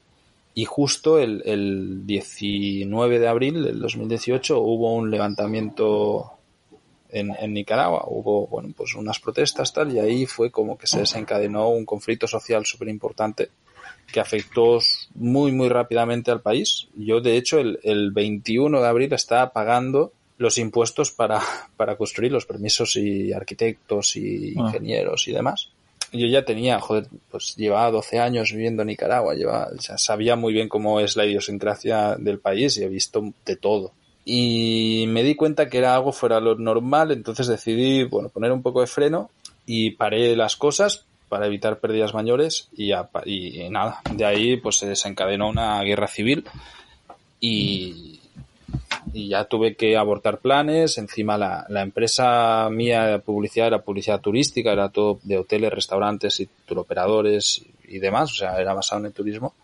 y 0.54 0.66
justo 0.66 1.19
el, 1.19 1.42
el 1.45 2.07
19 2.07 3.19
de 3.19 3.28
abril 3.28 3.64
del 3.64 3.80
2018 3.80 4.61
hubo 4.61 4.95
un 4.95 5.11
levantamiento 5.11 6.34
en, 7.14 7.35
en, 7.38 7.52
Nicaragua. 7.54 8.04
Hubo, 8.06 8.47
bueno, 8.47 8.73
pues 8.76 8.94
unas 8.94 9.18
protestas 9.21 9.73
tal 9.73 9.92
y 9.92 9.99
ahí 9.99 10.26
fue 10.26 10.50
como 10.50 10.76
que 10.76 10.87
se 10.87 11.00
desencadenó 11.00 11.68
un 11.68 11.87
conflicto 11.87 12.26
social 12.26 12.66
súper 12.66 12.88
importante 12.88 13.49
que 14.12 14.21
afectó 14.21 14.78
muy, 15.14 15.52
muy 15.52 15.68
rápidamente 15.68 16.30
al 16.30 16.42
país. 16.42 16.88
Yo, 16.94 17.21
de 17.21 17.37
hecho, 17.37 17.59
el, 17.59 17.80
el 17.83 18.11
21 18.11 18.80
de 18.80 18.87
abril 18.87 19.12
estaba 19.12 19.52
pagando 19.52 20.12
los 20.37 20.59
impuestos 20.59 21.11
para, 21.11 21.40
para 21.76 21.97
construir 21.97 22.33
los 22.33 22.47
permisos 22.47 22.97
y 22.97 23.33
arquitectos 23.33 24.16
y 24.16 24.54
ah. 24.59 24.66
ingenieros 24.66 25.26
y 25.28 25.33
demás 25.33 25.71
yo 26.14 26.26
ya 26.26 26.44
tenía, 26.44 26.80
joder, 26.80 27.09
pues 27.30 27.56
llevaba 27.56 27.90
12 27.90 28.18
años 28.21 28.52
viviendo 28.52 28.83
en 28.83 28.88
Nicaragua, 28.88 29.35
llevaba, 29.35 29.71
sabía 29.78 30.37
muy 30.37 30.52
bien 30.52 30.68
cómo 30.68 31.00
es 31.00 31.16
la 31.16 31.26
idiosincrasia 31.26 32.16
del 32.16 32.38
país 32.38 32.76
y 32.76 32.85
he 32.85 32.88
visto 32.88 33.33
de 33.44 33.56
todo. 33.56 33.92
Y 34.25 35.04
me 35.09 35.23
di 35.23 35.35
cuenta 35.35 35.69
que 35.69 35.78
era 35.78 35.95
algo 35.95 36.12
fuera 36.12 36.40
lo 36.40 36.54
normal, 36.54 37.12
entonces 37.12 37.47
decidí, 37.47 38.04
bueno, 38.04 38.31
poner 38.31 38.52
un 38.52 38.62
poco 38.62 38.81
de 38.81 38.87
freno 38.87 39.31
y 39.66 39.90
paré 39.93 40.35
las 40.35 40.57
cosas 40.57 41.04
para 41.28 41.47
evitar 41.47 41.81
pérdidas 41.81 42.14
mayores 42.14 42.69
y, 42.76 42.93
nada, 43.69 44.00
de 44.12 44.25
ahí 44.25 44.57
pues 44.57 44.76
se 44.76 44.87
desencadenó 44.87 45.49
una 45.49 45.83
guerra 45.83 46.07
civil 46.07 46.45
y, 47.40 48.21
y 49.12 49.28
ya 49.28 49.45
tuve 49.45 49.75
que 49.75 49.97
abortar 49.97 50.38
planes. 50.38 50.97
Encima 50.97 51.37
la, 51.37 51.66
la, 51.69 51.83
empresa 51.83 52.69
mía 52.71 53.04
de 53.07 53.19
publicidad 53.19 53.66
era 53.66 53.83
publicidad 53.83 54.21
turística, 54.21 54.73
era 54.73 54.90
todo 54.90 55.19
de 55.23 55.38
hoteles, 55.38 55.73
restaurantes 55.73 56.40
y 56.40 56.49
turoperadores 56.66 57.64
y 57.88 57.99
demás, 57.99 58.31
o 58.33 58.35
sea, 58.37 58.61
era 58.61 58.73
basado 58.73 59.00
en 59.00 59.07
el 59.07 59.12
turismo. 59.12 59.54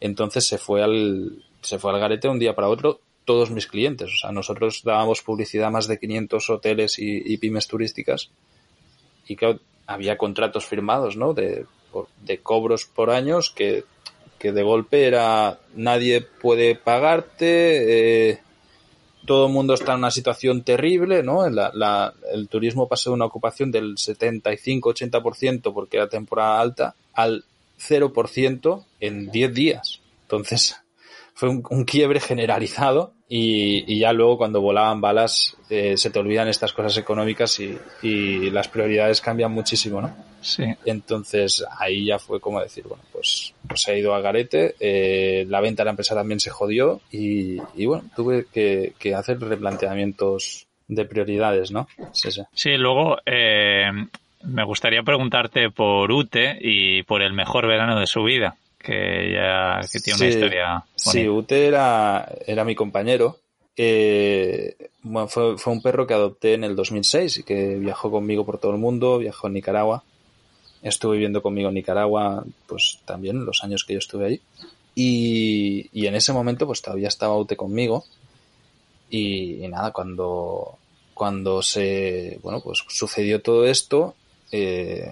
Entonces 0.00 0.46
se 0.46 0.58
fue 0.58 0.82
al, 0.82 1.42
se 1.62 1.78
fue 1.78 1.92
al 1.92 2.00
garete 2.00 2.28
un 2.28 2.38
día 2.38 2.54
para 2.54 2.68
otro 2.68 3.00
todos 3.24 3.50
mis 3.50 3.66
clientes. 3.66 4.10
O 4.12 4.16
sea, 4.16 4.32
nosotros 4.32 4.82
dábamos 4.84 5.22
publicidad 5.22 5.68
a 5.68 5.70
más 5.70 5.86
de 5.86 5.98
500 5.98 6.50
hoteles 6.50 6.98
y, 6.98 7.36
pymes 7.38 7.66
turísticas. 7.66 8.30
Y 9.26 9.36
había 9.86 10.18
contratos 10.18 10.66
firmados, 10.66 11.16
¿no? 11.16 11.34
De, 11.34 11.66
cobros 12.42 12.86
por 12.86 13.10
años 13.10 13.50
que, 13.50 13.84
que 14.38 14.52
de 14.52 14.62
golpe 14.62 15.06
era 15.06 15.60
nadie 15.76 16.20
puede 16.20 16.74
pagarte, 16.74 18.30
eh, 18.30 18.40
todo 19.26 19.46
el 19.46 19.52
mundo 19.52 19.74
está 19.74 19.92
en 19.92 19.98
una 19.98 20.10
situación 20.10 20.62
terrible, 20.62 21.22
¿no? 21.22 21.48
La, 21.48 22.14
el 22.32 22.48
turismo 22.48 22.88
pasó 22.88 23.10
de 23.10 23.14
una 23.14 23.24
ocupación 23.24 23.70
del 23.70 23.94
75-80% 23.94 25.72
porque 25.72 25.96
era 25.96 26.08
temporada 26.08 26.60
alta 26.60 26.94
al 27.14 27.44
0% 27.80 28.84
en 29.00 29.30
10 29.30 29.54
días. 29.54 30.00
Entonces, 30.22 30.76
fue 31.34 31.48
un, 31.48 31.84
quiebre 31.84 32.20
generalizado 32.20 33.13
y, 33.28 33.98
ya 33.98 34.12
luego 34.12 34.36
cuando 34.36 34.60
volaban 34.60 35.00
balas 35.00 35.56
eh, 35.70 35.96
se 35.96 36.10
te 36.10 36.18
olvidan 36.18 36.48
estas 36.48 36.72
cosas 36.72 36.96
económicas 36.98 37.58
y, 37.58 37.76
y, 38.02 38.50
las 38.50 38.68
prioridades 38.68 39.20
cambian 39.20 39.52
muchísimo, 39.52 40.02
¿no? 40.02 40.14
Sí. 40.42 40.64
Entonces 40.84 41.64
ahí 41.78 42.04
ya 42.04 42.18
fue 42.18 42.38
como 42.38 42.60
decir, 42.60 42.84
bueno, 42.86 43.02
pues, 43.12 43.54
pues 43.66 43.80
se 43.80 43.92
ha 43.92 43.96
ido 43.96 44.14
a 44.14 44.20
garete, 44.20 44.74
eh, 44.78 45.46
la 45.48 45.60
venta 45.60 45.82
de 45.82 45.86
la 45.86 45.90
empresa 45.92 46.14
también 46.14 46.38
se 46.38 46.50
jodió 46.50 47.00
y, 47.10 47.56
y 47.74 47.86
bueno, 47.86 48.04
tuve 48.14 48.44
que, 48.52 48.92
que, 48.98 49.14
hacer 49.14 49.40
replanteamientos 49.40 50.66
de 50.86 51.04
prioridades, 51.06 51.70
¿no? 51.70 51.88
Sí, 52.12 52.30
sí. 52.30 52.42
sí 52.52 52.76
luego 52.76 53.16
eh, 53.24 53.90
me 54.42 54.64
gustaría 54.64 55.02
preguntarte 55.02 55.70
por 55.70 56.12
UTE 56.12 56.58
y 56.60 57.02
por 57.04 57.22
el 57.22 57.32
mejor 57.32 57.66
verano 57.66 57.98
de 57.98 58.06
su 58.06 58.22
vida 58.22 58.56
que 58.84 59.32
ya 59.32 59.80
que 59.90 60.00
tiene 60.00 60.18
una 60.18 60.28
historia. 60.28 60.84
Sí, 60.94 61.26
Ute 61.28 61.66
era, 61.66 62.28
era 62.46 62.64
mi 62.64 62.74
compañero. 62.74 63.38
Eh, 63.76 64.76
bueno, 65.02 65.26
fue, 65.26 65.56
fue 65.56 65.72
un 65.72 65.82
perro 65.82 66.06
que 66.06 66.14
adopté 66.14 66.54
en 66.54 66.64
el 66.64 66.76
2006 66.76 67.38
y 67.38 67.42
que 67.42 67.76
viajó 67.76 68.10
conmigo 68.10 68.44
por 68.44 68.58
todo 68.58 68.72
el 68.72 68.78
mundo, 68.78 69.18
viajó 69.18 69.46
en 69.46 69.54
Nicaragua. 69.54 70.04
Estuve 70.82 71.14
viviendo 71.14 71.42
conmigo 71.42 71.70
en 71.70 71.74
Nicaragua, 71.76 72.44
pues 72.66 73.00
también 73.06 73.46
los 73.46 73.64
años 73.64 73.84
que 73.84 73.94
yo 73.94 73.98
estuve 73.98 74.26
ahí. 74.26 74.40
Y, 74.94 75.88
y 75.92 76.06
en 76.06 76.14
ese 76.14 76.32
momento, 76.34 76.66
pues 76.66 76.82
todavía 76.82 77.08
estaba 77.08 77.38
Ute 77.38 77.56
conmigo. 77.56 78.04
Y, 79.10 79.66
nada, 79.68 79.92
cuando, 79.92 80.76
cuando 81.14 81.62
se, 81.62 82.38
bueno, 82.42 82.60
pues 82.60 82.84
sucedió 82.88 83.40
todo 83.40 83.64
esto, 83.66 84.14
eh, 84.52 85.08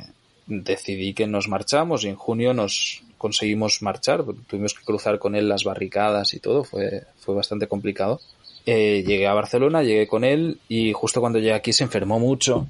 decidí 0.47 1.15
que 1.15 1.27
nos 1.27 1.49
marchamos 1.49 2.05
y 2.05 2.09
en 2.09 2.17
junio 2.17 2.53
nos, 2.53 3.03
conseguimos 3.23 3.83
marchar, 3.83 4.25
tuvimos 4.49 4.75
que 4.75 4.85
cruzar 4.85 5.21
con 5.21 5.37
él 5.37 5.49
las 5.49 5.63
barricadas 5.63 6.35
y 6.35 6.41
todo, 6.41 6.65
fue, 6.65 7.05
fue 7.21 7.37
bastante 7.37 7.69
complicado. 7.69 8.21
Eh, 8.67 9.05
llegué 9.07 9.29
a 9.29 9.33
Barcelona, 9.33 9.85
llegué 9.85 10.09
con 10.09 10.25
él 10.25 10.59
y 10.69 10.93
justo 10.93 11.21
cuando 11.21 11.39
llegué 11.39 11.53
aquí 11.55 11.73
se 11.73 11.85
enfermó 11.85 12.19
mucho. 12.19 12.67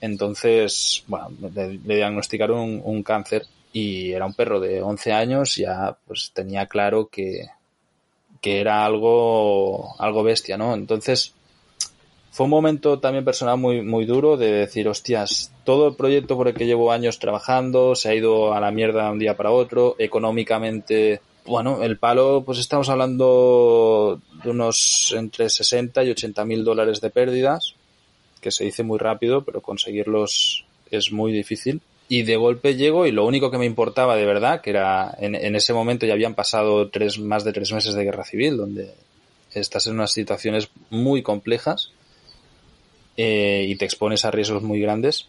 Entonces, 0.00 1.02
bueno, 1.08 1.30
le, 1.52 1.96
diagnosticaron 1.96 2.80
un, 2.84 3.02
cáncer 3.02 3.44
y 3.72 4.12
era 4.12 4.24
un 4.24 4.34
perro 4.34 4.60
de 4.60 4.80
11 4.82 5.12
años, 5.12 5.56
ya 5.56 5.96
pues 6.06 6.30
tenía 6.32 6.66
claro 6.66 7.08
que, 7.08 7.48
que 8.40 8.60
era 8.60 8.84
algo, 8.84 10.00
algo 10.00 10.22
bestia, 10.22 10.56
¿no? 10.56 10.74
Entonces, 10.74 11.34
fue 12.32 12.44
un 12.44 12.50
momento 12.50 12.98
también 12.98 13.26
personal 13.26 13.58
muy, 13.58 13.82
muy 13.82 14.06
duro 14.06 14.38
de 14.38 14.50
decir, 14.50 14.88
hostias, 14.88 15.52
todo 15.64 15.88
el 15.88 15.96
proyecto 15.96 16.34
por 16.34 16.48
el 16.48 16.54
que 16.54 16.64
llevo 16.64 16.90
años 16.90 17.18
trabajando 17.18 17.94
se 17.94 18.08
ha 18.08 18.14
ido 18.14 18.54
a 18.54 18.60
la 18.60 18.70
mierda 18.70 19.04
de 19.04 19.12
un 19.12 19.18
día 19.18 19.36
para 19.36 19.50
otro, 19.50 19.96
económicamente, 19.98 21.20
bueno, 21.44 21.82
el 21.82 21.98
palo, 21.98 22.42
pues 22.42 22.58
estamos 22.58 22.88
hablando 22.88 24.18
de 24.42 24.48
unos 24.48 25.14
entre 25.14 25.50
60 25.50 26.04
y 26.04 26.10
80 26.10 26.44
mil 26.46 26.64
dólares 26.64 27.02
de 27.02 27.10
pérdidas, 27.10 27.74
que 28.40 28.50
se 28.50 28.64
dice 28.64 28.82
muy 28.82 28.98
rápido, 28.98 29.44
pero 29.44 29.60
conseguirlos 29.60 30.64
es 30.90 31.12
muy 31.12 31.32
difícil. 31.32 31.82
Y 32.08 32.22
de 32.22 32.36
golpe 32.36 32.76
llego 32.76 33.04
y 33.04 33.12
lo 33.12 33.26
único 33.26 33.50
que 33.50 33.58
me 33.58 33.66
importaba 33.66 34.16
de 34.16 34.24
verdad, 34.24 34.62
que 34.62 34.70
era 34.70 35.14
en, 35.18 35.34
en 35.34 35.54
ese 35.54 35.74
momento 35.74 36.06
ya 36.06 36.14
habían 36.14 36.34
pasado 36.34 36.88
tres, 36.88 37.18
más 37.18 37.44
de 37.44 37.52
tres 37.52 37.72
meses 37.72 37.92
de 37.92 38.04
guerra 38.04 38.24
civil, 38.24 38.56
donde 38.56 38.94
estás 39.52 39.86
en 39.86 39.94
unas 39.96 40.12
situaciones 40.12 40.70
muy 40.88 41.22
complejas 41.22 41.92
eh, 43.16 43.66
y 43.68 43.76
te 43.76 43.84
expones 43.84 44.24
a 44.24 44.30
riesgos 44.30 44.62
muy 44.62 44.80
grandes. 44.80 45.28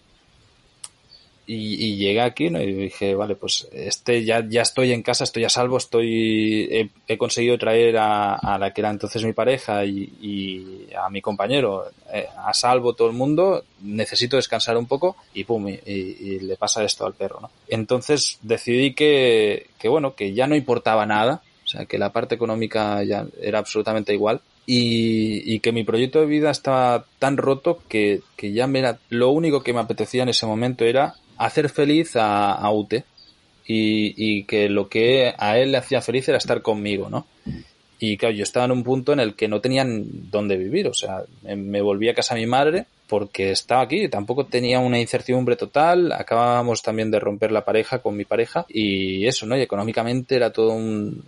Y, 1.46 1.98
llegué 1.98 2.22
aquí 2.22 2.50
¿no? 2.50 2.62
y 2.62 2.72
dije, 2.72 3.16
vale, 3.16 3.36
pues 3.36 3.68
este 3.74 4.24
ya, 4.24 4.48
ya 4.48 4.62
estoy 4.62 4.94
en 4.94 5.02
casa, 5.02 5.25
estoy 5.25 5.44
a 5.44 5.50
salvo, 5.50 5.75
estoy 5.75 6.90
he, 7.06 7.18
conseguido 7.18 7.58
traer 7.58 7.98
a, 7.98 8.58
la 8.58 8.72
que 8.72 8.80
era 8.80 8.90
entonces 8.90 9.25
mi 9.25 9.34
pareja 9.34 9.84
y, 9.84 10.88
a 10.98 11.10
mi 11.10 11.22
compañero 11.22 11.92
eh, 12.13 12.28
a 12.38 12.54
salvo 12.54 12.94
todo 12.94 13.10
el 13.10 13.13
mundo, 13.13 13.66
necesito 13.82 14.38
descansar 14.38 14.78
un 14.78 14.86
poco 14.86 15.18
y 15.34 15.44
pum, 15.44 15.68
y, 15.68 16.40
le 16.40 16.56
pasa 16.56 16.82
esto 16.82 17.06
al 17.06 17.13
perro, 17.13 17.42
¿no? 17.42 17.52
Entonces 17.68 18.38
decidí 18.42 18.94
que, 18.94 19.68
que 19.78 19.90
bueno, 19.90 20.16
que 20.16 20.34
ya 20.34 20.48
no 20.48 20.56
importaba 20.56 21.06
nada, 21.06 21.42
o 21.66 21.68
sea, 21.68 21.86
que 21.86 21.98
la 21.98 22.13
parte 22.13 22.36
económica 22.36 23.04
ya 23.04 23.25
era 23.42 23.60
absolutamente 23.60 24.13
igual 24.13 24.40
y, 24.65 25.60
que 25.60 25.72
mi 25.72 25.84
proyecto 25.84 26.20
de 26.20 26.25
vida 26.25 26.51
estaba 26.51 27.05
tan 27.20 27.38
roto 27.38 27.82
que, 27.88 28.22
ya 28.41 28.67
me 28.67 28.79
era, 28.79 29.00
lo 29.10 29.29
único 29.32 29.63
que 29.63 29.74
me 29.74 29.79
apetecía 29.79 30.24
en 30.24 30.29
ese 30.29 30.46
momento 30.46 30.86
era 30.86 31.15
hacer 31.38 31.70
feliz 31.70 32.15
a, 32.15 32.53
a 32.53 32.72
Ute 32.72 33.05
y, 33.65 34.13
y, 34.15 34.43
que 34.43 34.70
lo 34.70 34.88
que 34.89 35.34
a 35.38 35.58
él 35.58 35.72
le 35.72 35.77
hacía 35.77 36.01
feliz 36.01 36.27
era 36.29 36.38
estar 36.38 36.62
conmigo, 36.62 37.10
¿no? 37.10 37.25
Y 38.00 38.17
claro, 38.17 38.36
yo 38.36 38.43
estaba 38.43 38.65
en 38.65 38.72
un 38.72 38.84
punto 38.84 39.13
en 39.13 39.22
el 39.22 39.34
que 39.34 39.48
no 39.48 39.62
tenían 39.62 40.29
dónde 40.29 40.58
vivir, 40.58 40.88
o 40.88 40.93
sea, 40.93 41.24
me 41.43 41.82
volví 41.82 42.10
a 42.10 42.13
casa 42.13 42.34
a 42.34 42.38
mi 42.38 42.46
madre 42.46 42.86
porque 43.08 43.51
estaba 43.51 43.82
aquí, 43.82 44.10
tampoco 44.10 44.46
tenía 44.46 44.79
una 44.79 45.00
incertidumbre 45.00 45.55
total, 45.55 46.12
acabábamos 46.12 46.82
también 46.82 47.12
de 47.12 47.20
romper 47.20 47.51
la 47.51 47.63
pareja 47.63 48.00
con 48.00 48.17
mi 48.17 48.25
pareja 48.25 48.65
y 48.67 49.25
eso, 49.27 49.46
¿no? 49.46 49.58
Y 49.58 49.62
económicamente 49.62 50.36
era 50.36 50.51
todo 50.51 50.72
un, 50.72 51.24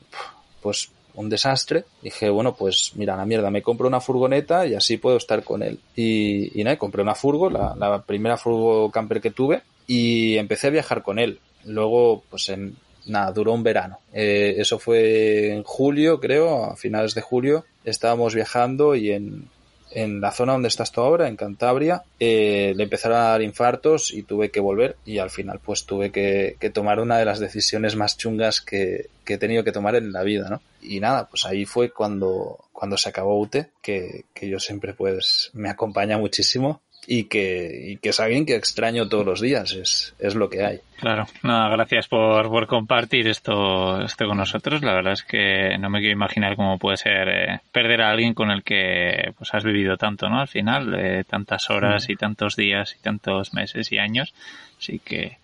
pues 0.62 0.92
un 1.16 1.30
desastre. 1.30 1.86
Dije, 2.02 2.30
bueno, 2.30 2.56
pues 2.56 2.92
mira, 2.96 3.16
la 3.16 3.26
mierda, 3.26 3.50
me 3.50 3.62
compro 3.62 3.88
una 3.88 4.02
furgoneta 4.02 4.66
y 4.66 4.76
así 4.76 4.98
puedo 4.98 5.18
estar 5.18 5.44
con 5.44 5.64
él. 5.64 5.80
Y, 5.96 6.64
nada, 6.64 6.78
compré 6.78 7.02
una 7.02 7.16
furgo, 7.16 7.50
la, 7.50 8.04
primera 8.06 8.38
furgo 8.38 8.92
camper 8.92 9.22
que 9.22 9.32
tuve, 9.32 9.64
y 9.88 10.38
empecé 10.38 10.68
a 10.68 10.72
viajar 10.72 11.04
con 11.04 11.20
él. 11.20 11.40
Luego, 11.66 12.24
pues 12.30 12.50
en, 12.50 12.76
nada, 13.08 13.32
duró 13.32 13.54
un 13.54 13.64
verano. 13.64 14.00
Eh, 14.14 14.56
eso 14.58 14.80
fue 14.80 15.54
en 15.54 15.64
julio, 15.64 16.20
creo, 16.20 16.66
a 16.66 16.76
finales 16.76 17.16
de 17.16 17.22
julio. 17.22 17.66
Estábamos 17.84 18.36
viajando 18.36 18.96
y 18.96 19.12
en, 19.12 19.48
en 19.96 20.20
la 20.22 20.32
zona 20.32 20.54
donde 20.54 20.68
estás 20.68 20.92
tú 20.92 21.02
ahora, 21.02 21.28
en 21.28 21.38
Cantabria, 21.38 22.04
eh, 22.20 22.74
le 22.76 22.84
empezaron 22.84 23.18
a 23.18 23.30
dar 23.30 23.42
infartos 23.42 24.14
y 24.14 24.24
tuve 24.24 24.52
que 24.52 24.60
volver 24.60 24.98
y 25.06 25.20
al 25.20 25.30
final 25.30 25.60
pues 25.64 25.86
tuve 25.86 26.12
que, 26.12 26.58
tomar 26.74 27.00
una 27.00 27.18
de 27.18 27.26
las 27.26 27.40
decisiones 27.40 27.96
más 27.96 28.18
chungas 28.18 28.60
que, 28.60 29.10
que, 29.24 29.36
he 29.36 29.38
tenido 29.38 29.64
que 29.64 29.72
tomar 29.72 29.96
en 29.96 30.12
la 30.12 30.24
vida, 30.24 30.50
¿no? 30.50 30.62
Y 30.82 31.00
nada, 31.00 31.28
pues 31.28 31.46
ahí 31.46 31.66
fue 31.66 31.92
cuando, 31.92 32.66
cuando 32.74 32.98
se 32.98 33.10
acabó 33.10 33.40
UTE, 33.40 33.70
que, 33.82 34.26
que 34.34 34.50
yo 34.50 34.60
siempre 34.60 34.94
pues 34.94 35.50
me 35.54 35.70
acompaña 35.70 36.18
muchísimo 36.18 36.82
y 37.08 37.26
que, 37.26 37.92
y 37.92 37.98
que 37.98 38.10
es 38.10 38.20
alguien 38.20 38.46
que 38.46 38.56
extraño 38.56 39.08
todos 39.08 39.26
los 39.26 39.42
días, 39.42 39.74
es, 39.74 40.16
es 40.20 40.36
lo 40.36 40.50
que 40.50 40.64
hay. 40.64 40.80
Claro, 41.00 41.26
nada, 41.44 41.70
gracias 41.70 42.08
por, 42.08 42.50
por 42.50 42.68
compartir 42.68 43.28
esto, 43.28 44.02
esto 44.02 44.28
con 44.28 44.38
nosotros. 44.38 44.82
La 44.82 44.94
verdad 44.94 45.14
es 45.14 45.24
que 45.24 45.78
no 45.78 45.90
me 45.90 46.00
quiero 46.00 46.14
imaginar 46.14 46.56
cómo 46.56 46.78
puede 46.78 46.98
ser 46.98 47.28
eh, 47.28 47.60
perder 47.72 48.02
a 48.02 48.12
alguien 48.12 48.34
con 48.34 48.50
el 48.50 48.64
que 48.64 49.34
pues 49.38 49.54
has 49.54 49.64
vivido 49.64 49.98
tanto, 49.98 50.30
¿no? 50.30 50.40
Al 50.40 50.48
final, 50.48 51.26
tantas 51.30 51.70
horas 51.70 52.10
y 52.10 52.16
tantos 52.16 52.56
días 52.56 52.96
y 52.98 53.02
tantos 53.02 53.54
meses 53.54 53.92
y 53.92 53.98
años. 53.98 54.34
Así 54.80 55.00
que, 55.00 55.38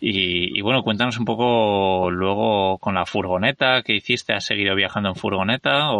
y, 0.00 0.56
y, 0.58 0.60
bueno, 0.60 0.82
cuéntanos 0.82 1.18
un 1.18 1.24
poco 1.24 2.10
luego 2.10 2.78
con 2.78 2.94
la 2.94 3.06
furgoneta 3.06 3.82
que 3.82 3.94
hiciste. 3.94 4.32
¿Has 4.32 4.44
seguido 4.44 4.74
viajando 4.74 5.10
en 5.10 5.16
furgoneta? 5.16 5.92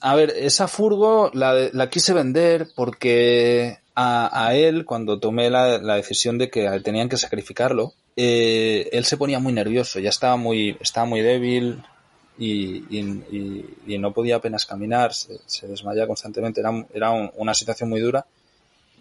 A 0.00 0.14
ver, 0.14 0.30
esa 0.36 0.68
furgo 0.68 1.30
la, 1.34 1.90
quise 1.90 2.12
vender 2.12 2.68
porque 2.74 3.78
a, 3.94 4.54
él, 4.54 4.84
cuando 4.84 5.18
tomé 5.18 5.50
la, 5.50 5.78
decisión 5.96 6.38
de 6.38 6.50
que 6.50 6.68
tenían 6.82 7.08
que 7.08 7.16
sacrificarlo, 7.16 7.92
eh, 8.16 8.88
él 8.92 9.04
se 9.04 9.16
ponía 9.16 9.38
muy 9.38 9.52
nervioso, 9.52 10.00
ya 10.00 10.10
estaba 10.10 10.36
muy, 10.36 10.76
estaba 10.80 11.06
muy 11.06 11.20
débil 11.20 11.82
y, 12.38 13.98
no 13.98 14.12
podía 14.12 14.36
apenas 14.36 14.64
caminar, 14.64 15.12
se, 15.12 15.66
desmayaba 15.66 16.06
constantemente, 16.06 16.60
era, 16.60 16.86
era 16.94 17.10
una 17.10 17.54
situación 17.54 17.90
muy 17.90 18.00
dura, 18.00 18.24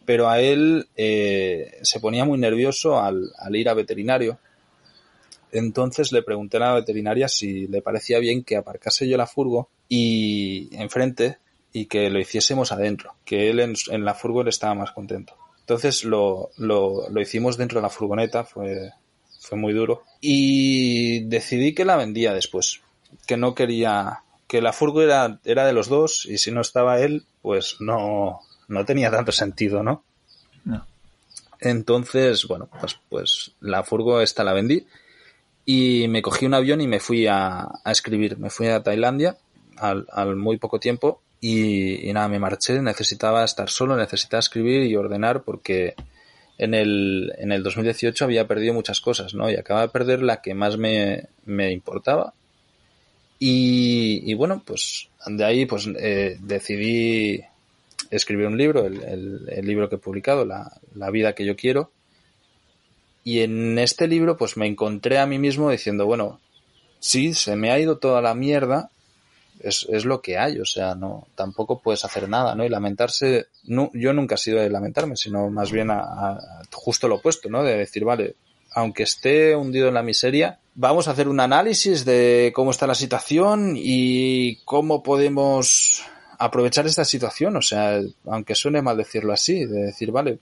pero 0.05 0.29
a 0.29 0.41
él 0.41 0.87
eh, 0.97 1.79
se 1.81 1.99
ponía 1.99 2.25
muy 2.25 2.37
nervioso 2.37 2.99
al, 2.99 3.31
al 3.37 3.55
ir 3.55 3.69
a 3.69 3.73
veterinario. 3.73 4.39
Entonces 5.51 6.11
le 6.11 6.21
pregunté 6.21 6.57
a 6.57 6.61
la 6.61 6.73
veterinaria 6.73 7.27
si 7.27 7.67
le 7.67 7.81
parecía 7.81 8.19
bien 8.19 8.43
que 8.43 8.57
aparcase 8.57 9.07
yo 9.07 9.17
la 9.17 9.25
furgo 9.25 9.69
y 9.89 10.69
enfrente 10.77 11.37
y 11.73 11.87
que 11.87 12.09
lo 12.09 12.19
hiciésemos 12.19 12.71
adentro, 12.71 13.15
que 13.25 13.49
él 13.49 13.59
en, 13.59 14.05
la 14.05 14.13
furgoneta 14.13 14.49
estaba 14.49 14.75
más 14.75 14.91
contento. 14.91 15.35
Entonces 15.59 16.03
lo, 16.03 16.51
lo, 16.57 17.09
lo, 17.09 17.21
hicimos 17.21 17.57
dentro 17.57 17.79
de 17.79 17.83
la 17.83 17.89
furgoneta, 17.89 18.43
fue, 18.43 18.91
fue 19.41 19.57
muy 19.57 19.73
duro. 19.73 20.03
Y 20.21 21.25
decidí 21.25 21.73
que 21.73 21.85
la 21.85 21.97
vendía 21.97 22.33
después, 22.33 22.81
que 23.27 23.37
no 23.37 23.53
quería, 23.53 24.23
que 24.47 24.61
la 24.61 24.73
furgo 24.73 25.01
era, 25.01 25.39
era 25.43 25.65
de 25.65 25.73
los 25.73 25.89
dos 25.89 26.25
y 26.25 26.37
si 26.37 26.51
no 26.51 26.61
estaba 26.61 26.99
él, 26.99 27.25
pues 27.41 27.77
no, 27.79 28.39
no 28.67 28.85
tenía 28.85 29.11
tanto 29.11 29.31
sentido, 29.31 29.83
¿no? 29.83 30.03
No. 30.63 30.85
Entonces, 31.59 32.47
bueno, 32.47 32.69
pues, 32.79 32.97
pues 33.09 33.51
la 33.59 33.83
furgo 33.83 34.21
esta 34.21 34.43
la 34.43 34.53
vendí 34.53 34.85
y 35.65 36.07
me 36.07 36.21
cogí 36.21 36.45
un 36.45 36.55
avión 36.55 36.81
y 36.81 36.87
me 36.87 36.99
fui 36.99 37.27
a, 37.27 37.67
escribir. 37.85 38.39
Me 38.39 38.49
fui 38.49 38.67
a 38.67 38.81
Tailandia 38.81 39.37
al, 39.79 40.35
muy 40.35 40.57
poco 40.57 40.79
tiempo 40.79 41.21
y, 41.41 42.11
nada, 42.13 42.27
me 42.27 42.39
marché. 42.39 42.81
Necesitaba 42.81 43.43
estar 43.43 43.69
solo, 43.69 43.95
necesitaba 43.95 44.39
escribir 44.39 44.83
y 44.83 44.95
ordenar 44.95 45.43
porque 45.43 45.95
en 46.57 46.73
el, 46.73 47.33
en 47.37 47.51
el 47.51 47.63
2018 47.63 48.25
había 48.25 48.47
perdido 48.47 48.73
muchas 48.73 49.01
cosas, 49.01 49.33
¿no? 49.33 49.49
Y 49.49 49.55
acababa 49.55 49.87
de 49.87 49.93
perder 49.93 50.21
la 50.21 50.41
que 50.41 50.53
más 50.53 50.77
me, 50.77 51.25
me 51.45 51.71
importaba. 51.71 52.33
Y, 53.41 54.33
bueno, 54.33 54.61
pues 54.65 55.07
de 55.25 55.45
ahí 55.45 55.65
pues 55.65 55.87
eh, 55.97 56.37
decidí 56.41 57.41
escribir 58.09 58.47
un 58.47 58.57
libro, 58.57 58.85
el, 58.85 59.47
el, 59.49 59.65
libro 59.65 59.87
que 59.87 59.95
he 59.95 59.99
publicado, 59.99 60.43
la, 60.43 60.69
la 60.93 61.09
vida 61.09 61.33
que 61.33 61.45
yo 61.45 61.55
quiero 61.55 61.91
y 63.23 63.41
en 63.41 63.77
este 63.77 64.07
libro, 64.07 64.37
pues 64.37 64.57
me 64.57 64.65
encontré 64.65 65.19
a 65.19 65.25
mí 65.25 65.37
mismo 65.37 65.69
diciendo, 65.69 66.05
bueno, 66.05 66.39
sí, 66.99 67.33
se 67.33 67.55
me 67.55 67.71
ha 67.71 67.79
ido 67.79 67.97
toda 67.97 68.21
la 68.21 68.33
mierda, 68.33 68.89
es, 69.59 69.85
es 69.89 70.05
lo 70.05 70.21
que 70.21 70.37
hay, 70.37 70.59
o 70.59 70.65
sea, 70.65 70.95
no, 70.95 71.27
tampoco 71.35 71.79
puedes 71.81 72.05
hacer 72.05 72.29
nada, 72.29 72.55
¿no? 72.55 72.65
Y 72.65 72.69
lamentarse, 72.69 73.47
no, 73.65 73.91
yo 73.93 74.13
nunca 74.13 74.35
he 74.35 74.37
sido 74.37 74.59
de 74.59 74.69
lamentarme, 74.69 75.15
sino 75.15 75.49
más 75.49 75.71
bien 75.71 75.89
a, 75.91 76.37
justo 76.71 77.07
lo 77.07 77.15
opuesto, 77.15 77.49
¿no? 77.49 77.63
De 77.63 77.77
decir, 77.77 78.03
vale, 78.03 78.35
aunque 78.73 79.03
esté 79.03 79.55
hundido 79.55 79.87
en 79.87 79.95
la 79.95 80.03
miseria, 80.03 80.59
vamos 80.75 81.07
a 81.07 81.11
hacer 81.11 81.27
un 81.27 81.39
análisis 81.39 82.05
de 82.05 82.51
cómo 82.55 82.71
está 82.71 82.87
la 82.87 82.95
situación 82.95 83.73
y 83.75 84.57
cómo 84.65 85.03
podemos 85.03 86.03
aprovechar 86.37 86.85
esta 86.85 87.03
situación, 87.03 87.57
o 87.57 87.61
sea, 87.61 87.99
aunque 88.25 88.55
suene 88.55 88.81
mal 88.81 88.97
decirlo 88.97 89.33
así, 89.33 89.65
de 89.65 89.87
decir, 89.87 90.11
vale, 90.11 90.39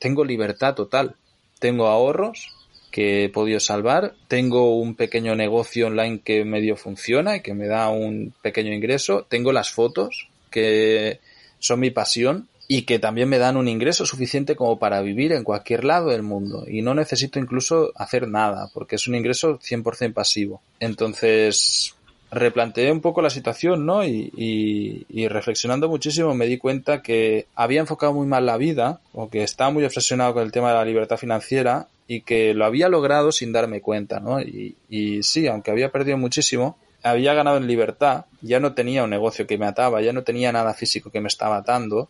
tengo 0.00 0.24
libertad 0.24 0.74
total, 0.74 1.14
tengo 1.60 1.86
ahorros 1.86 2.55
que 2.96 3.24
he 3.24 3.28
podido 3.28 3.60
salvar, 3.60 4.14
tengo 4.26 4.74
un 4.80 4.94
pequeño 4.94 5.34
negocio 5.34 5.88
online 5.88 6.22
que 6.24 6.46
medio 6.46 6.76
funciona 6.76 7.36
y 7.36 7.42
que 7.42 7.52
me 7.52 7.66
da 7.66 7.90
un 7.90 8.32
pequeño 8.40 8.72
ingreso, 8.72 9.26
tengo 9.28 9.52
las 9.52 9.70
fotos 9.70 10.30
que 10.50 11.20
son 11.58 11.80
mi 11.80 11.90
pasión 11.90 12.48
y 12.68 12.86
que 12.86 12.98
también 12.98 13.28
me 13.28 13.36
dan 13.36 13.58
un 13.58 13.68
ingreso 13.68 14.06
suficiente 14.06 14.56
como 14.56 14.78
para 14.78 15.02
vivir 15.02 15.32
en 15.32 15.44
cualquier 15.44 15.84
lado 15.84 16.08
del 16.08 16.22
mundo 16.22 16.64
y 16.66 16.80
no 16.80 16.94
necesito 16.94 17.38
incluso 17.38 17.92
hacer 17.96 18.28
nada 18.28 18.70
porque 18.72 18.96
es 18.96 19.06
un 19.06 19.14
ingreso 19.14 19.58
100% 19.58 20.14
pasivo. 20.14 20.62
Entonces, 20.80 21.94
replanteé 22.30 22.90
un 22.90 23.02
poco 23.02 23.20
la 23.20 23.28
situación, 23.28 23.84
¿no? 23.84 24.06
Y, 24.06 25.04
y, 25.06 25.28
reflexionando 25.28 25.90
muchísimo 25.90 26.34
me 26.34 26.46
di 26.46 26.56
cuenta 26.56 27.02
que 27.02 27.46
había 27.54 27.80
enfocado 27.80 28.14
muy 28.14 28.26
mal 28.26 28.46
la 28.46 28.56
vida, 28.56 29.00
o 29.12 29.28
que 29.28 29.42
estaba 29.42 29.70
muy 29.70 29.84
obsesionado 29.84 30.32
con 30.32 30.44
el 30.44 30.50
tema 30.50 30.70
de 30.70 30.76
la 30.76 30.84
libertad 30.86 31.18
financiera 31.18 31.88
y 32.06 32.22
que 32.22 32.54
lo 32.54 32.64
había 32.64 32.88
logrado 32.88 33.32
sin 33.32 33.52
darme 33.52 33.80
cuenta, 33.80 34.20
¿no? 34.20 34.40
Y, 34.40 34.76
sí, 35.22 35.46
aunque 35.46 35.70
había 35.70 35.90
perdido 35.90 36.16
muchísimo, 36.18 36.78
había 37.02 37.34
ganado 37.34 37.56
en 37.56 37.66
libertad, 37.66 38.26
ya 38.40 38.60
no 38.60 38.74
tenía 38.74 39.04
un 39.04 39.10
negocio 39.10 39.46
que 39.46 39.58
me 39.58 39.66
ataba, 39.66 40.02
ya 40.02 40.12
no 40.12 40.22
tenía 40.22 40.52
nada 40.52 40.74
físico 40.74 41.10
que 41.10 41.20
me 41.20 41.28
estaba 41.28 41.56
atando 41.56 42.08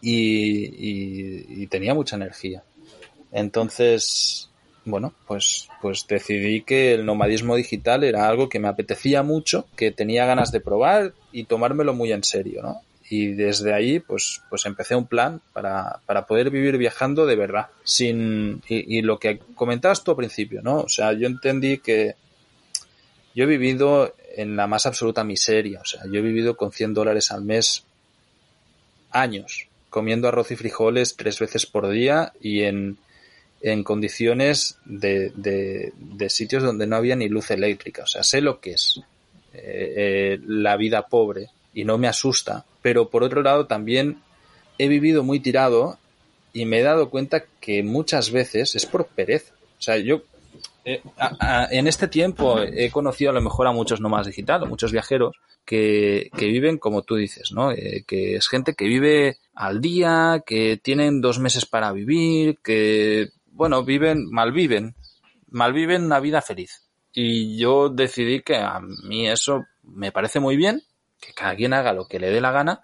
y, 0.00 1.62
y 1.62 1.66
tenía 1.66 1.94
mucha 1.94 2.16
energía. 2.16 2.62
Entonces, 3.32 4.50
bueno, 4.84 5.14
pues, 5.26 5.68
pues 5.80 6.06
decidí 6.08 6.62
que 6.62 6.94
el 6.94 7.06
nomadismo 7.06 7.54
digital 7.54 8.04
era 8.04 8.28
algo 8.28 8.48
que 8.48 8.58
me 8.58 8.68
apetecía 8.68 9.22
mucho, 9.22 9.66
que 9.76 9.92
tenía 9.92 10.26
ganas 10.26 10.50
de 10.50 10.60
probar 10.60 11.14
y 11.30 11.44
tomármelo 11.44 11.94
muy 11.94 12.12
en 12.12 12.24
serio, 12.24 12.62
¿no? 12.62 12.80
Y 13.14 13.34
desde 13.34 13.74
ahí, 13.74 14.00
pues, 14.00 14.40
pues 14.48 14.64
empecé 14.64 14.96
un 14.96 15.06
plan 15.06 15.42
para, 15.52 16.00
para 16.06 16.24
poder 16.24 16.48
vivir 16.48 16.78
viajando 16.78 17.26
de 17.26 17.36
verdad. 17.36 17.66
Sin, 17.84 18.62
y, 18.66 19.02
lo 19.02 19.18
que 19.18 19.38
comentabas 19.54 20.02
tú 20.02 20.12
al 20.12 20.16
principio, 20.16 20.62
¿no? 20.62 20.78
O 20.78 20.88
sea, 20.88 21.12
yo 21.12 21.26
entendí 21.26 21.76
que 21.76 22.14
yo 23.34 23.44
he 23.44 23.46
vivido 23.46 24.14
en 24.34 24.56
la 24.56 24.66
más 24.66 24.86
absoluta 24.86 25.24
miseria. 25.24 25.80
O 25.82 25.84
sea, 25.84 26.04
yo 26.10 26.20
he 26.20 26.22
vivido 26.22 26.56
con 26.56 26.72
100 26.72 26.94
dólares 26.94 27.30
al 27.32 27.44
mes 27.44 27.84
años, 29.10 29.68
comiendo 29.90 30.28
arroz 30.28 30.50
y 30.50 30.56
frijoles 30.56 31.14
tres 31.14 31.38
veces 31.38 31.66
por 31.66 31.90
día 31.90 32.32
y 32.40 32.62
en, 32.62 32.96
en 33.60 33.84
condiciones 33.84 34.78
de, 34.86 35.34
de, 35.36 36.30
sitios 36.30 36.62
donde 36.62 36.86
no 36.86 36.96
había 36.96 37.14
ni 37.14 37.28
luz 37.28 37.50
eléctrica. 37.50 38.04
O 38.04 38.06
sea, 38.06 38.22
sé 38.22 38.40
lo 38.40 38.58
que 38.58 38.70
es 38.70 39.02
eh, 39.52 39.92
eh, 39.96 40.40
la 40.46 40.78
vida 40.78 41.08
pobre 41.08 41.50
y 41.74 41.84
no 41.84 41.98
me 41.98 42.08
asusta. 42.08 42.64
Pero 42.82 43.08
por 43.10 43.22
otro 43.22 43.42
lado 43.42 43.66
también 43.66 44.22
he 44.78 44.88
vivido 44.88 45.22
muy 45.22 45.40
tirado 45.40 45.98
y 46.52 46.66
me 46.66 46.80
he 46.80 46.82
dado 46.82 47.10
cuenta 47.10 47.44
que 47.60 47.82
muchas 47.82 48.30
veces 48.30 48.74
es 48.74 48.86
por 48.86 49.06
pereza. 49.06 49.54
O 49.78 49.82
sea, 49.82 49.96
yo 49.96 50.22
eh, 50.84 51.02
en 51.70 51.86
este 51.86 52.08
tiempo 52.08 52.60
he 52.60 52.90
conocido 52.90 53.30
a 53.30 53.34
lo 53.34 53.40
mejor 53.40 53.66
a 53.66 53.72
muchos 53.72 54.00
nomás 54.00 54.26
digital, 54.26 54.68
muchos 54.68 54.92
viajeros 54.92 55.36
que, 55.64 56.30
que 56.36 56.46
viven 56.46 56.78
como 56.78 57.02
tú 57.02 57.16
dices, 57.16 57.52
¿no? 57.52 57.70
que 58.06 58.36
es 58.36 58.48
gente 58.48 58.74
que 58.74 58.86
vive 58.86 59.38
al 59.54 59.80
día, 59.80 60.42
que 60.44 60.76
tienen 60.76 61.20
dos 61.20 61.38
meses 61.38 61.66
para 61.66 61.92
vivir, 61.92 62.58
que 62.62 63.28
bueno, 63.46 63.84
viven, 63.84 64.28
malviven, 64.30 64.94
malviven 65.48 66.04
una 66.04 66.20
vida 66.20 66.42
feliz. 66.42 66.82
Y 67.12 67.58
yo 67.58 67.90
decidí 67.90 68.40
que 68.42 68.56
a 68.56 68.80
mí 68.80 69.28
eso 69.28 69.64
me 69.82 70.10
parece 70.10 70.40
muy 70.40 70.56
bien, 70.56 70.82
que 71.22 71.32
cada 71.32 71.54
quien 71.54 71.72
haga 71.72 71.92
lo 71.92 72.06
que 72.06 72.18
le 72.18 72.30
dé 72.30 72.40
la 72.40 72.50
gana, 72.50 72.80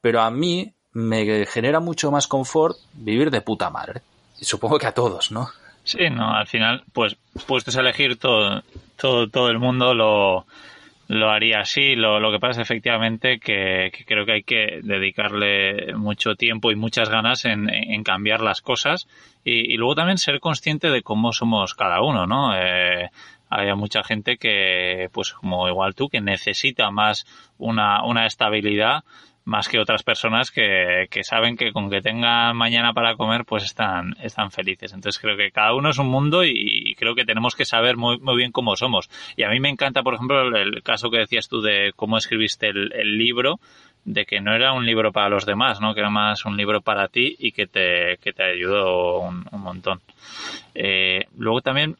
pero 0.00 0.22
a 0.22 0.30
mí 0.30 0.72
me 0.92 1.44
genera 1.46 1.80
mucho 1.80 2.10
más 2.10 2.28
confort 2.28 2.76
vivir 2.94 3.30
de 3.30 3.42
puta 3.42 3.68
madre. 3.68 4.00
Y 4.40 4.44
supongo 4.44 4.78
que 4.78 4.86
a 4.86 4.94
todos, 4.94 5.32
¿no? 5.32 5.48
Sí, 5.82 6.08
no, 6.10 6.34
al 6.34 6.46
final, 6.46 6.84
pues, 6.92 7.16
puestos 7.46 7.76
a 7.76 7.80
elegir 7.80 8.18
todo, 8.18 8.62
todo, 8.96 9.28
todo 9.28 9.48
el 9.50 9.58
mundo 9.58 9.94
lo, 9.94 10.46
lo 11.08 11.30
haría 11.30 11.60
así. 11.60 11.94
Lo, 11.96 12.18
lo 12.20 12.32
que 12.32 12.38
pasa 12.38 12.60
es 12.60 12.66
efectivamente 12.66 13.38
que, 13.38 13.92
creo 14.06 14.26
que 14.26 14.32
hay 14.32 14.42
que 14.42 14.80
dedicarle 14.82 15.94
mucho 15.94 16.34
tiempo 16.34 16.70
y 16.70 16.76
muchas 16.76 17.08
ganas 17.08 17.44
en, 17.44 17.68
en 17.70 18.02
cambiar 18.02 18.40
las 18.40 18.62
cosas 18.62 19.06
y, 19.44 19.72
y, 19.72 19.76
luego 19.76 19.94
también 19.94 20.18
ser 20.18 20.40
consciente 20.40 20.90
de 20.90 21.02
cómo 21.02 21.32
somos 21.32 21.74
cada 21.74 22.02
uno, 22.02 22.26
¿no? 22.26 22.56
Eh, 22.56 23.10
hay 23.48 23.72
mucha 23.74 24.02
gente 24.02 24.36
que, 24.36 25.08
pues 25.12 25.32
como 25.32 25.68
igual 25.68 25.94
tú, 25.94 26.08
que 26.08 26.20
necesita 26.20 26.90
más 26.90 27.26
una, 27.58 28.04
una 28.04 28.26
estabilidad 28.26 29.04
más 29.46 29.68
que 29.68 29.78
otras 29.78 30.02
personas 30.02 30.50
que, 30.50 31.06
que 31.08 31.22
saben 31.22 31.56
que 31.56 31.72
con 31.72 31.88
que 31.88 32.02
tengan 32.02 32.56
mañana 32.56 32.92
para 32.92 33.14
comer 33.14 33.44
pues 33.44 33.62
están, 33.62 34.16
están 34.20 34.50
felices. 34.50 34.92
Entonces 34.92 35.22
creo 35.22 35.36
que 35.36 35.52
cada 35.52 35.72
uno 35.72 35.90
es 35.90 35.98
un 35.98 36.08
mundo 36.08 36.44
y, 36.44 36.94
creo 36.98 37.14
que 37.14 37.24
tenemos 37.24 37.54
que 37.54 37.64
saber 37.64 37.96
muy, 37.96 38.18
muy 38.18 38.36
bien 38.36 38.50
cómo 38.50 38.74
somos. 38.74 39.08
Y 39.36 39.44
a 39.44 39.48
mí 39.48 39.60
me 39.60 39.70
encanta, 39.70 40.02
por 40.02 40.14
ejemplo, 40.14 40.42
el, 40.56 40.82
caso 40.82 41.10
que 41.10 41.18
decías 41.18 41.48
tú 41.48 41.62
de 41.62 41.92
cómo 41.94 42.18
escribiste 42.18 42.66
el, 42.66 42.92
el 42.92 43.16
libro, 43.16 43.60
de 44.04 44.24
que 44.24 44.40
no 44.40 44.52
era 44.52 44.72
un 44.72 44.84
libro 44.84 45.12
para 45.12 45.28
los 45.28 45.46
demás, 45.46 45.80
¿no? 45.80 45.94
Que 45.94 46.00
era 46.00 46.10
más 46.10 46.44
un 46.44 46.56
libro 46.56 46.80
para 46.80 47.06
ti 47.06 47.36
y 47.38 47.52
que 47.52 47.68
te, 47.68 48.18
que 48.20 48.32
te 48.32 48.42
ayudó 48.42 49.20
un, 49.20 49.44
un 49.52 49.60
montón. 49.60 50.00
Eh, 50.74 51.26
luego 51.36 51.60
también 51.60 51.96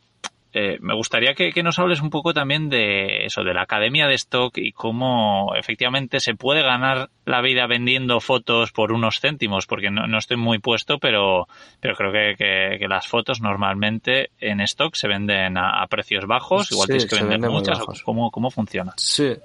eh, 0.59 0.79
me 0.81 0.95
gustaría 0.95 1.35
que, 1.35 1.63
nos 1.63 1.79
hables 1.79 2.01
un 2.01 2.09
poco 2.09 2.33
también 2.33 2.71
de 2.71 3.27
eso, 3.27 3.45
de 3.45 3.53
la 3.53 3.61
academia 3.61 4.07
de 4.07 4.15
stock 4.15 4.57
y 4.57 4.73
cómo 4.73 5.53
efectivamente 5.55 6.19
se 6.19 6.35
puede 6.35 6.63
ganar 6.63 7.11
la 7.27 7.43
vida 7.43 7.67
vendiendo 7.67 8.21
fotos 8.21 8.73
por 8.73 8.91
unos 8.91 9.21
céntimos, 9.21 9.67
porque 9.67 9.91
no, 9.91 10.17
estoy 10.17 10.39
muy 10.39 10.59
puesto, 10.59 10.99
pero, 10.99 11.47
pero 11.79 11.95
creo 11.95 12.11
que, 12.39 12.87
las 12.89 13.07
fotos 13.07 13.43
normalmente 13.43 14.31
en 14.41 14.63
stock 14.63 14.95
se 14.95 15.09
venden 15.09 15.59
a, 15.59 15.87
precios 15.89 16.25
bajos, 16.25 16.73
igual 16.73 16.87
tienes 16.87 17.05
que 17.05 17.23
vender 17.23 17.51
muchas, 17.51 17.79
¿cómo, 18.03 18.31
¿cómo 18.31 18.51
funciona? 18.51 18.95
Sí. 18.97 19.37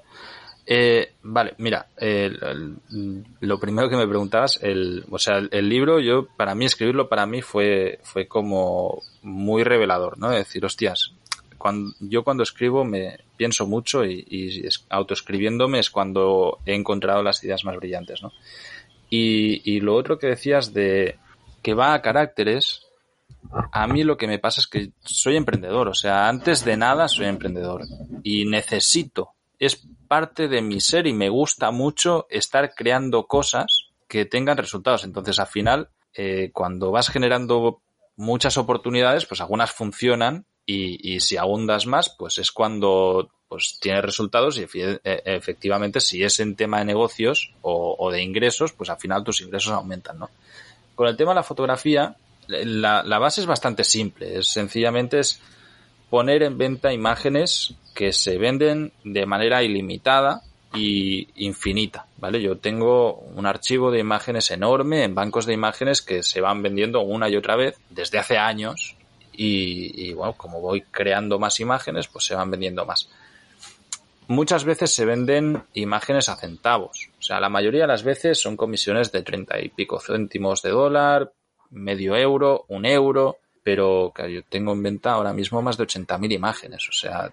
Eh, 0.65 1.13
vale, 1.23 1.53
mira, 1.57 1.87
lo 3.39 3.59
primero 3.59 3.89
que 3.89 3.95
me 3.95 4.07
preguntabas, 4.07 4.59
el, 4.61 5.03
o 5.09 5.17
sea, 5.17 5.37
el, 5.37 5.69
libro, 5.69 5.99
yo, 5.99 6.27
para 6.37 6.55
mí 6.55 6.65
escribirlo, 6.65 7.09
para 7.09 7.25
mí 7.25 7.41
fue, 7.41 7.99
fue 8.03 8.27
como 8.27 9.01
muy 9.23 9.63
revelador, 9.63 10.17
¿no? 10.17 10.29
De 10.29 10.37
decir, 10.37 10.63
hostias, 10.63 11.13
cuando, 11.57 11.93
yo 11.99 12.23
cuando 12.23 12.43
escribo 12.43 12.83
me 12.83 13.19
pienso 13.37 13.67
mucho 13.67 14.05
y, 14.05 14.25
y 14.29 14.67
autoescribiéndome 14.89 15.79
es 15.79 15.89
cuando 15.89 16.59
he 16.65 16.75
encontrado 16.75 17.23
las 17.23 17.43
ideas 17.43 17.65
más 17.65 17.75
brillantes, 17.75 18.21
¿no? 18.21 18.31
Y, 19.09 19.61
y 19.69 19.81
lo 19.81 19.95
otro 19.95 20.17
que 20.17 20.27
decías 20.27 20.73
de 20.73 21.17
que 21.61 21.73
va 21.73 21.93
a 21.93 22.01
caracteres, 22.01 22.87
a 23.71 23.87
mí 23.87 24.03
lo 24.03 24.17
que 24.17 24.27
me 24.27 24.39
pasa 24.39 24.61
es 24.61 24.67
que 24.67 24.91
soy 25.01 25.35
emprendedor, 25.35 25.87
o 25.87 25.93
sea, 25.93 26.29
antes 26.29 26.63
de 26.63 26.77
nada 26.77 27.07
soy 27.07 27.25
emprendedor 27.25 27.83
y 28.23 28.45
necesito, 28.45 29.31
es 29.59 29.85
parte 30.11 30.49
de 30.49 30.61
mi 30.61 30.81
ser 30.81 31.07
y 31.07 31.13
me 31.13 31.29
gusta 31.29 31.71
mucho 31.71 32.27
estar 32.29 32.75
creando 32.75 33.27
cosas 33.27 33.91
que 34.09 34.25
tengan 34.25 34.57
resultados. 34.57 35.05
Entonces, 35.05 35.39
al 35.39 35.47
final, 35.47 35.87
eh, 36.13 36.49
cuando 36.51 36.91
vas 36.91 37.07
generando 37.07 37.79
muchas 38.17 38.57
oportunidades, 38.57 39.25
pues 39.25 39.39
algunas 39.39 39.71
funcionan 39.71 40.43
y, 40.65 41.13
y 41.13 41.21
si 41.21 41.37
abundas 41.37 41.85
más, 41.85 42.09
pues 42.09 42.39
es 42.39 42.51
cuando 42.51 43.31
pues 43.47 43.79
tiene 43.79 44.01
resultados 44.01 44.57
y 44.57 44.67
e, 44.73 44.99
efectivamente 45.05 46.01
si 46.01 46.21
es 46.25 46.41
en 46.41 46.57
tema 46.57 46.79
de 46.79 46.85
negocios 46.85 47.53
o, 47.61 47.95
o, 47.97 48.11
de 48.11 48.21
ingresos, 48.21 48.73
pues 48.73 48.89
al 48.89 48.99
final 48.99 49.23
tus 49.23 49.39
ingresos 49.39 49.71
aumentan, 49.71 50.19
¿no? 50.19 50.29
Con 50.93 51.07
el 51.07 51.15
tema 51.15 51.31
de 51.31 51.35
la 51.35 51.43
fotografía, 51.43 52.17
la, 52.47 53.01
la 53.03 53.17
base 53.17 53.39
es 53.39 53.47
bastante 53.47 53.85
simple. 53.85 54.39
Es 54.39 54.49
sencillamente 54.49 55.19
es 55.19 55.39
poner 56.11 56.43
en 56.43 56.57
venta 56.57 56.91
imágenes 56.91 57.73
que 57.95 58.11
se 58.11 58.37
venden 58.37 58.91
de 59.05 59.25
manera 59.25 59.63
ilimitada 59.63 60.41
y 60.73 61.29
infinita, 61.45 62.05
¿vale? 62.17 62.41
Yo 62.41 62.57
tengo 62.57 63.13
un 63.13 63.45
archivo 63.45 63.91
de 63.91 63.99
imágenes 63.99 64.51
enorme 64.51 65.05
en 65.05 65.15
bancos 65.15 65.45
de 65.45 65.53
imágenes 65.53 66.01
que 66.01 66.21
se 66.21 66.41
van 66.41 66.61
vendiendo 66.61 66.99
una 66.99 67.29
y 67.29 67.37
otra 67.37 67.55
vez 67.55 67.79
desde 67.89 68.19
hace 68.19 68.37
años 68.37 68.97
y, 69.31 70.09
y 70.09 70.13
bueno, 70.13 70.33
como 70.33 70.59
voy 70.59 70.81
creando 70.81 71.39
más 71.39 71.61
imágenes, 71.61 72.09
pues 72.09 72.25
se 72.25 72.35
van 72.35 72.51
vendiendo 72.51 72.85
más. 72.85 73.09
Muchas 74.27 74.65
veces 74.65 74.93
se 74.93 75.05
venden 75.05 75.63
imágenes 75.73 76.27
a 76.27 76.35
centavos, 76.35 77.09
o 77.19 77.21
sea, 77.21 77.39
la 77.39 77.49
mayoría 77.49 77.81
de 77.81 77.87
las 77.87 78.03
veces 78.03 78.37
son 78.37 78.57
comisiones 78.57 79.13
de 79.13 79.23
treinta 79.23 79.61
y 79.61 79.69
pico 79.69 80.01
céntimos 80.01 80.61
de 80.61 80.71
dólar, 80.71 81.31
medio 81.69 82.17
euro, 82.17 82.65
un 82.67 82.85
euro, 82.85 83.37
pero 83.71 84.11
claro, 84.13 84.29
yo 84.29 84.43
tengo 84.43 84.73
en 84.73 84.83
venta 84.83 85.13
ahora 85.13 85.31
mismo 85.31 85.61
más 85.61 85.77
de 85.77 85.85
80.000 85.85 86.33
imágenes, 86.33 86.89
o 86.89 86.91
sea, 86.91 87.31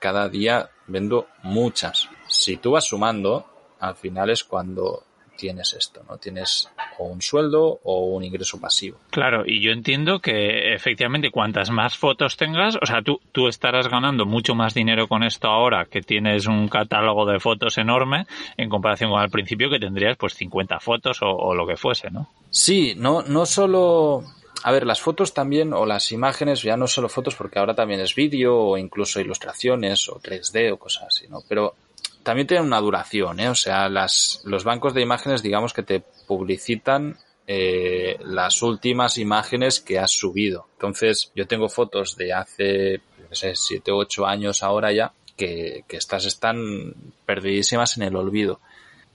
cada 0.00 0.28
día 0.28 0.68
vendo 0.88 1.28
muchas. 1.44 2.08
Si 2.26 2.56
tú 2.56 2.72
vas 2.72 2.88
sumando, 2.88 3.46
al 3.78 3.94
final 3.94 4.30
es 4.30 4.42
cuando 4.42 5.04
tienes 5.36 5.72
esto, 5.74 6.02
¿no? 6.08 6.18
Tienes 6.18 6.68
o 6.98 7.04
un 7.04 7.22
sueldo 7.22 7.78
o 7.84 8.06
un 8.06 8.24
ingreso 8.24 8.60
pasivo. 8.60 8.98
Claro, 9.10 9.44
y 9.46 9.62
yo 9.62 9.70
entiendo 9.70 10.18
que 10.18 10.74
efectivamente 10.74 11.30
cuantas 11.30 11.70
más 11.70 11.96
fotos 11.96 12.36
tengas, 12.36 12.76
o 12.82 12.84
sea, 12.84 13.00
tú, 13.02 13.20
tú 13.30 13.46
estarás 13.46 13.86
ganando 13.86 14.26
mucho 14.26 14.56
más 14.56 14.74
dinero 14.74 15.06
con 15.06 15.22
esto 15.22 15.46
ahora 15.46 15.84
que 15.84 16.00
tienes 16.00 16.48
un 16.48 16.66
catálogo 16.66 17.24
de 17.24 17.38
fotos 17.38 17.78
enorme 17.78 18.26
en 18.56 18.68
comparación 18.68 19.10
con 19.12 19.20
al 19.20 19.30
principio 19.30 19.70
que 19.70 19.78
tendrías 19.78 20.16
pues 20.16 20.34
50 20.34 20.80
fotos 20.80 21.22
o, 21.22 21.28
o 21.28 21.54
lo 21.54 21.68
que 21.68 21.76
fuese, 21.76 22.10
¿no? 22.10 22.28
Sí, 22.50 22.94
no, 22.96 23.22
no 23.22 23.46
solo 23.46 24.24
a 24.62 24.72
ver, 24.72 24.86
las 24.86 25.00
fotos 25.00 25.34
también, 25.34 25.72
o 25.72 25.86
las 25.86 26.12
imágenes, 26.12 26.62
ya 26.62 26.76
no 26.76 26.86
solo 26.86 27.08
fotos, 27.08 27.34
porque 27.34 27.58
ahora 27.58 27.74
también 27.74 28.00
es 28.00 28.14
vídeo, 28.14 28.56
o 28.56 28.76
incluso 28.78 29.20
ilustraciones, 29.20 30.08
o 30.08 30.20
3D, 30.20 30.72
o 30.72 30.76
cosas 30.76 31.04
así, 31.08 31.26
¿no? 31.28 31.42
Pero 31.48 31.74
también 32.22 32.46
tienen 32.46 32.66
una 32.66 32.80
duración, 32.80 33.40
¿eh? 33.40 33.48
O 33.48 33.54
sea, 33.54 33.88
las, 33.88 34.42
los 34.44 34.64
bancos 34.64 34.94
de 34.94 35.02
imágenes, 35.02 35.42
digamos 35.42 35.72
que 35.72 35.82
te 35.82 36.02
publicitan 36.26 37.18
eh, 37.46 38.16
las 38.20 38.62
últimas 38.62 39.18
imágenes 39.18 39.80
que 39.80 39.98
has 39.98 40.12
subido. 40.12 40.68
Entonces, 40.74 41.32
yo 41.34 41.46
tengo 41.46 41.68
fotos 41.68 42.16
de 42.16 42.32
hace, 42.32 43.00
no 43.28 43.34
sé, 43.34 43.56
7 43.56 43.90
o 43.90 43.96
8 43.96 44.26
años 44.26 44.62
ahora 44.62 44.92
ya, 44.92 45.12
que, 45.36 45.84
que 45.88 45.96
estas 45.96 46.24
están 46.24 46.94
perdidísimas 47.26 47.96
en 47.96 48.04
el 48.04 48.14
olvido. 48.14 48.60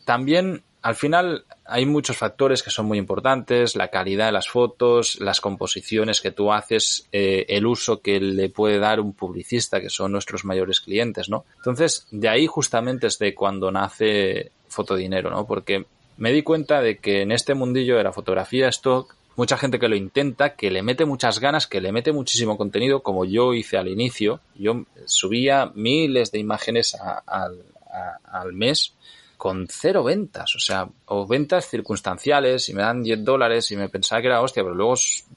También 0.04 0.64
al 0.82 0.96
final 0.96 1.46
hay 1.66 1.86
muchos 1.86 2.18
factores 2.18 2.64
que 2.64 2.70
son 2.70 2.86
muy 2.86 2.98
importantes, 2.98 3.76
la 3.76 3.90
calidad 3.90 4.28
de 4.28 4.32
las 4.32 4.48
fotos, 4.48 5.20
las 5.20 5.42
composiciones 5.42 6.22
que 6.22 6.32
tú 6.32 6.54
haces, 6.54 7.08
eh, 7.12 7.46
el 7.50 7.66
uso 7.66 8.02
que 8.02 8.20
le 8.20 8.50
puede 8.50 8.80
dar 8.80 9.00
un 9.00 9.14
publicista, 9.14 9.82
que 9.82 9.90
son 9.90 10.12
nuestros 10.12 10.46
mayores 10.46 10.80
clientes, 10.80 11.30
¿no? 11.30 11.46
Entonces, 11.58 12.08
de 12.12 12.30
ahí 12.30 12.48
justamente 12.48 13.08
es 13.08 13.20
de 13.20 13.34
cuando 13.34 13.72
nace 13.72 14.52
Fotodinero, 14.70 15.30
¿no? 15.30 15.46
Porque 15.46 15.86
me 16.18 16.32
di 16.32 16.44
cuenta 16.44 16.82
de 16.82 16.98
que 16.98 17.22
en 17.22 17.32
este 17.32 17.54
mundillo 17.54 17.98
de 17.98 18.04
la 18.04 18.14
fotografía 18.14 18.70
stock, 18.70 19.16
mucha 19.36 19.58
gente 19.58 19.80
que 19.80 19.88
lo 19.88 19.96
intenta, 19.96 20.56
que 20.56 20.72
le 20.72 20.84
mete 20.84 21.06
muchas 21.06 21.40
ganas, 21.40 21.68
que 21.68 21.82
le 21.82 21.92
mete 21.92 22.12
muchísimo 22.12 22.58
contenido, 22.58 23.02
como 23.02 23.26
yo 23.26 23.54
hice 23.54 23.78
al 23.78 23.88
inicio. 23.88 24.40
Yo 24.56 24.86
subía 25.06 25.72
miles 25.76 26.32
de 26.32 26.40
imágenes 26.40 26.98
al 27.26 28.54
mes 28.54 28.94
con 29.38 29.68
cero 29.70 30.04
ventas, 30.04 30.56
o 30.56 30.60
sea, 30.60 30.90
o 31.06 31.28
ventas 31.28 31.70
circunstanciales 31.70 32.68
y 32.70 32.74
me 32.74 32.82
dan 32.82 33.04
10 33.04 33.24
dólares 33.24 33.70
y 33.72 33.78
me 33.78 33.88
pensaba 33.88 34.22
que 34.22 34.28
era 34.28 34.42
hostia, 34.42 34.64
pero 34.64 34.76
luego 34.76 34.96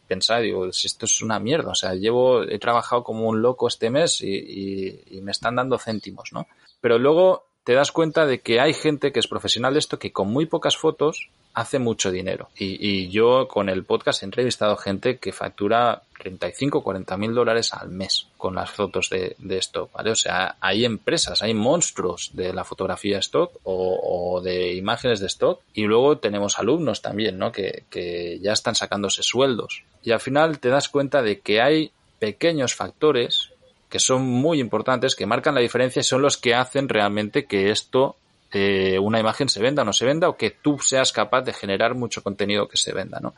pensaba, 0.08 0.40
digo, 0.40 0.66
esto 0.66 1.04
es 1.04 1.22
una 1.22 1.38
mierda, 1.38 1.72
o 1.72 1.74
sea, 1.74 1.94
llevo, 1.94 2.42
he 2.42 2.58
trabajado 2.58 3.04
como 3.04 3.28
un 3.28 3.42
loco 3.42 3.68
este 3.68 3.90
mes 3.90 4.22
y, 4.22 4.34
y, 4.34 5.02
y 5.18 5.20
me 5.20 5.32
están 5.32 5.56
dando 5.56 5.78
céntimos, 5.78 6.32
¿no? 6.32 6.46
Pero 6.80 6.98
luego 6.98 7.44
te 7.64 7.74
das 7.74 7.92
cuenta 7.92 8.26
de 8.26 8.40
que 8.40 8.58
hay 8.58 8.72
gente 8.72 9.12
que 9.12 9.20
es 9.20 9.28
profesional 9.28 9.74
de 9.74 9.80
esto 9.80 9.98
que 9.98 10.12
con 10.12 10.28
muy 10.28 10.46
pocas 10.46 10.76
fotos 10.76 11.30
hace 11.54 11.78
mucho 11.78 12.10
dinero. 12.10 12.48
Y, 12.56 13.08
yo 13.08 13.48
con 13.48 13.68
el 13.68 13.84
podcast 13.84 14.22
he 14.22 14.26
entrevistado 14.26 14.76
gente 14.76 15.18
que 15.18 15.32
factura 15.32 16.02
35, 16.18 16.82
40 16.82 17.16
mil 17.16 17.34
dólares 17.34 17.72
al 17.72 17.90
mes 17.90 18.26
con 18.36 18.54
las 18.54 18.70
fotos 18.70 19.10
de, 19.10 19.34
de, 19.38 19.58
stock, 19.58 19.90
¿vale? 19.92 20.10
O 20.10 20.16
sea, 20.16 20.56
hay 20.60 20.84
empresas, 20.84 21.42
hay 21.42 21.54
monstruos 21.54 22.30
de 22.34 22.52
la 22.52 22.64
fotografía 22.64 23.18
stock 23.18 23.52
o, 23.64 24.34
o, 24.34 24.40
de 24.40 24.74
imágenes 24.74 25.20
de 25.20 25.26
stock 25.26 25.60
y 25.74 25.84
luego 25.84 26.18
tenemos 26.18 26.58
alumnos 26.58 27.02
también, 27.02 27.38
¿no? 27.38 27.50
Que, 27.50 27.84
que 27.90 28.38
ya 28.40 28.52
están 28.52 28.74
sacándose 28.74 29.22
sueldos. 29.22 29.82
Y 30.02 30.12
al 30.12 30.20
final 30.20 30.60
te 30.60 30.68
das 30.68 30.88
cuenta 30.88 31.22
de 31.22 31.40
que 31.40 31.60
hay 31.60 31.90
pequeños 32.18 32.74
factores 32.74 33.50
que 33.88 33.98
son 33.98 34.22
muy 34.22 34.60
importantes, 34.60 35.16
que 35.16 35.26
marcan 35.26 35.54
la 35.54 35.60
diferencia 35.60 36.00
y 36.00 36.04
son 36.04 36.22
los 36.22 36.36
que 36.36 36.54
hacen 36.54 36.88
realmente 36.88 37.46
que 37.46 37.70
esto 37.70 38.16
eh, 38.52 38.98
una 38.98 39.20
imagen 39.20 39.48
se 39.48 39.60
venda 39.60 39.82
o 39.82 39.84
no 39.84 39.92
se 39.92 40.04
venda 40.04 40.28
o 40.28 40.36
que 40.36 40.50
tú 40.50 40.78
seas 40.78 41.12
capaz 41.12 41.42
de 41.42 41.52
generar 41.52 41.94
mucho 41.94 42.22
contenido 42.22 42.68
que 42.68 42.76
se 42.76 42.92
venda, 42.92 43.20
¿no? 43.20 43.34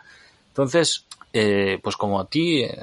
Entonces, 0.49 1.07
eh, 1.33 1.79
pues 1.83 1.97
como 1.97 2.21
a 2.21 2.27
ti, 2.27 2.63
eh, 2.63 2.77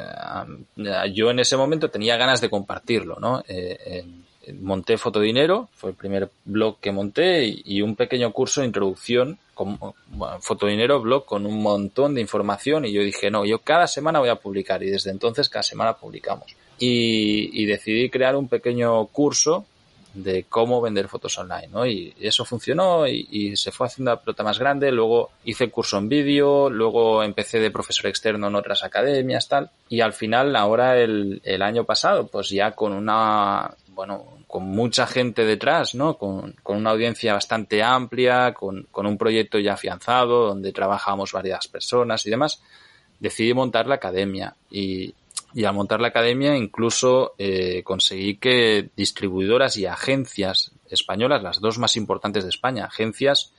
yo 1.13 1.29
en 1.29 1.39
ese 1.39 1.55
momento 1.55 1.89
tenía 1.89 2.17
ganas 2.17 2.41
de 2.41 2.49
compartirlo, 2.49 3.17
¿no? 3.19 3.43
Eh, 3.47 4.03
monté 4.59 4.97
Fotodinero, 4.97 5.69
fue 5.73 5.91
el 5.91 5.95
primer 5.95 6.31
blog 6.45 6.79
que 6.79 6.91
monté 6.91 7.45
y, 7.45 7.83
un 7.83 7.95
pequeño 7.95 8.31
curso 8.33 8.61
de 8.61 8.67
introducción 8.67 9.37
con 9.53 9.77
Fotodinero 10.41 10.99
blog 10.99 11.25
con 11.25 11.45
un 11.45 11.61
montón 11.61 12.15
de 12.15 12.21
información 12.21 12.85
y 12.85 12.91
yo 12.91 13.03
dije, 13.03 13.29
no, 13.29 13.45
yo 13.45 13.59
cada 13.59 13.85
semana 13.85 14.17
voy 14.17 14.29
a 14.29 14.35
publicar 14.35 14.81
y 14.81 14.89
desde 14.89 15.11
entonces 15.11 15.47
cada 15.49 15.61
semana 15.61 15.93
publicamos. 15.93 16.55
Y 16.79 17.65
decidí 17.65 18.09
crear 18.09 18.35
un 18.35 18.47
pequeño 18.47 19.05
curso 19.07 19.65
de 20.13 20.45
cómo 20.49 20.81
vender 20.81 21.07
fotos 21.07 21.37
online, 21.37 21.67
¿no? 21.67 21.85
Y 21.85 22.13
eso 22.19 22.45
funcionó 22.45 23.07
y, 23.07 23.55
se 23.55 23.71
fue 23.71 23.87
haciendo 23.87 24.11
la 24.11 24.19
pelota 24.19 24.43
más 24.43 24.59
grande, 24.59 24.91
luego 24.91 25.31
hice 25.43 25.69
curso 25.69 25.97
en 25.97 26.09
vídeo, 26.09 26.69
luego 26.69 27.23
empecé 27.23 27.59
de 27.59 27.71
profesor 27.71 28.07
externo 28.07 28.47
en 28.47 28.55
otras 28.55 28.83
academias, 28.83 29.47
tal, 29.47 29.69
y 29.87 30.01
al 30.01 30.13
final, 30.13 30.55
ahora 30.55 30.97
el, 30.97 31.41
el 31.43 31.61
año 31.61 31.83
pasado, 31.83 32.27
pues 32.27 32.49
ya 32.49 32.71
con 32.71 32.93
una, 32.93 33.69
bueno, 33.89 34.39
con 34.47 34.63
mucha 34.63 35.05
gente 35.05 35.45
detrás, 35.45 35.93
¿no? 35.93 36.17
Con, 36.17 36.55
con 36.63 36.77
una 36.77 36.89
audiencia 36.91 37.33
bastante 37.33 37.83
amplia, 37.83 38.53
con, 38.53 38.87
con 38.91 39.05
un 39.05 39.17
proyecto 39.17 39.59
ya 39.59 39.73
afianzado, 39.73 40.47
donde 40.47 40.71
trabajamos 40.71 41.31
varias 41.31 41.67
personas 41.67 42.25
y 42.25 42.31
demás, 42.31 42.61
decidí 43.19 43.53
montar 43.53 43.87
la 43.87 43.95
academia 43.95 44.55
y, 44.71 45.13
y 45.53 45.65
al 45.65 45.73
montar 45.73 45.99
la 45.99 46.09
academia 46.09 46.55
incluso 46.55 47.33
eh, 47.37 47.81
conseguí 47.83 48.35
que 48.35 48.89
distribuidoras 48.95 49.77
y 49.77 49.85
agencias 49.85 50.71
españolas, 50.89 51.43
las 51.43 51.59
dos 51.59 51.77
más 51.77 51.95
importantes 51.95 52.43
de 52.43 52.49
España, 52.49 52.85
agencias 52.85 53.53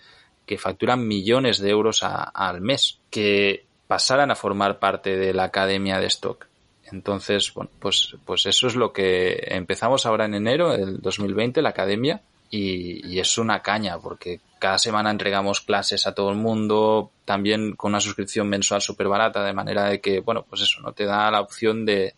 que 0.46 0.58
facturan 0.58 1.06
millones 1.06 1.58
de 1.58 1.70
euros 1.70 2.02
a, 2.02 2.24
al 2.24 2.60
mes, 2.60 2.98
que 3.10 3.64
pasaran 3.86 4.30
a 4.30 4.36
formar 4.36 4.78
parte 4.78 5.16
de 5.16 5.32
la 5.32 5.44
academia 5.44 5.98
de 5.98 6.06
stock. 6.06 6.46
Entonces, 6.90 7.52
bueno, 7.54 7.70
pues, 7.78 8.16
pues 8.24 8.46
eso 8.46 8.66
es 8.66 8.74
lo 8.74 8.92
que 8.92 9.44
empezamos 9.46 10.06
ahora 10.06 10.24
en 10.24 10.34
enero 10.34 10.70
del 10.70 11.00
2020, 11.00 11.62
la 11.62 11.68
academia, 11.68 12.20
y, 12.50 13.06
y, 13.06 13.20
es 13.20 13.38
una 13.38 13.62
caña 13.62 13.96
porque 13.98 14.40
cada 14.60 14.78
semana 14.78 15.10
entregamos 15.10 15.60
clases 15.60 16.06
a 16.06 16.14
todo 16.14 16.30
el 16.30 16.36
mundo, 16.36 17.10
también 17.24 17.74
con 17.74 17.92
una 17.92 18.00
suscripción 18.00 18.48
mensual 18.48 18.80
súper 18.80 19.08
barata, 19.08 19.42
de 19.42 19.54
manera 19.54 19.86
de 19.86 20.00
que, 20.00 20.20
bueno, 20.20 20.44
pues 20.48 20.62
eso, 20.62 20.80
no 20.82 20.92
te 20.92 21.06
da 21.06 21.30
la 21.30 21.40
opción 21.40 21.84
de, 21.86 22.14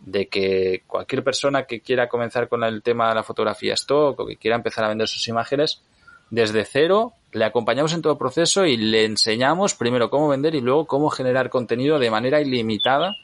de 0.00 0.28
que 0.28 0.84
cualquier 0.86 1.24
persona 1.24 1.64
que 1.64 1.80
quiera 1.80 2.08
comenzar 2.08 2.48
con 2.48 2.62
el 2.62 2.80
tema 2.82 3.08
de 3.08 3.16
la 3.16 3.24
fotografía 3.24 3.74
stock 3.74 4.20
o 4.20 4.26
que 4.26 4.36
quiera 4.36 4.56
empezar 4.56 4.84
a 4.84 4.88
vender 4.88 5.08
sus 5.08 5.26
imágenes, 5.28 5.82
desde 6.30 6.64
cero 6.64 7.14
le 7.32 7.44
acompañamos 7.44 7.92
en 7.92 8.02
todo 8.02 8.12
el 8.12 8.18
proceso 8.18 8.64
y 8.64 8.76
le 8.76 9.04
enseñamos 9.04 9.74
primero 9.74 10.08
cómo 10.10 10.28
vender 10.28 10.54
y 10.54 10.60
luego 10.60 10.86
cómo 10.86 11.10
generar 11.10 11.50
contenido 11.50 11.98
de 11.98 12.10
manera 12.10 12.40
ilimitada 12.40 13.16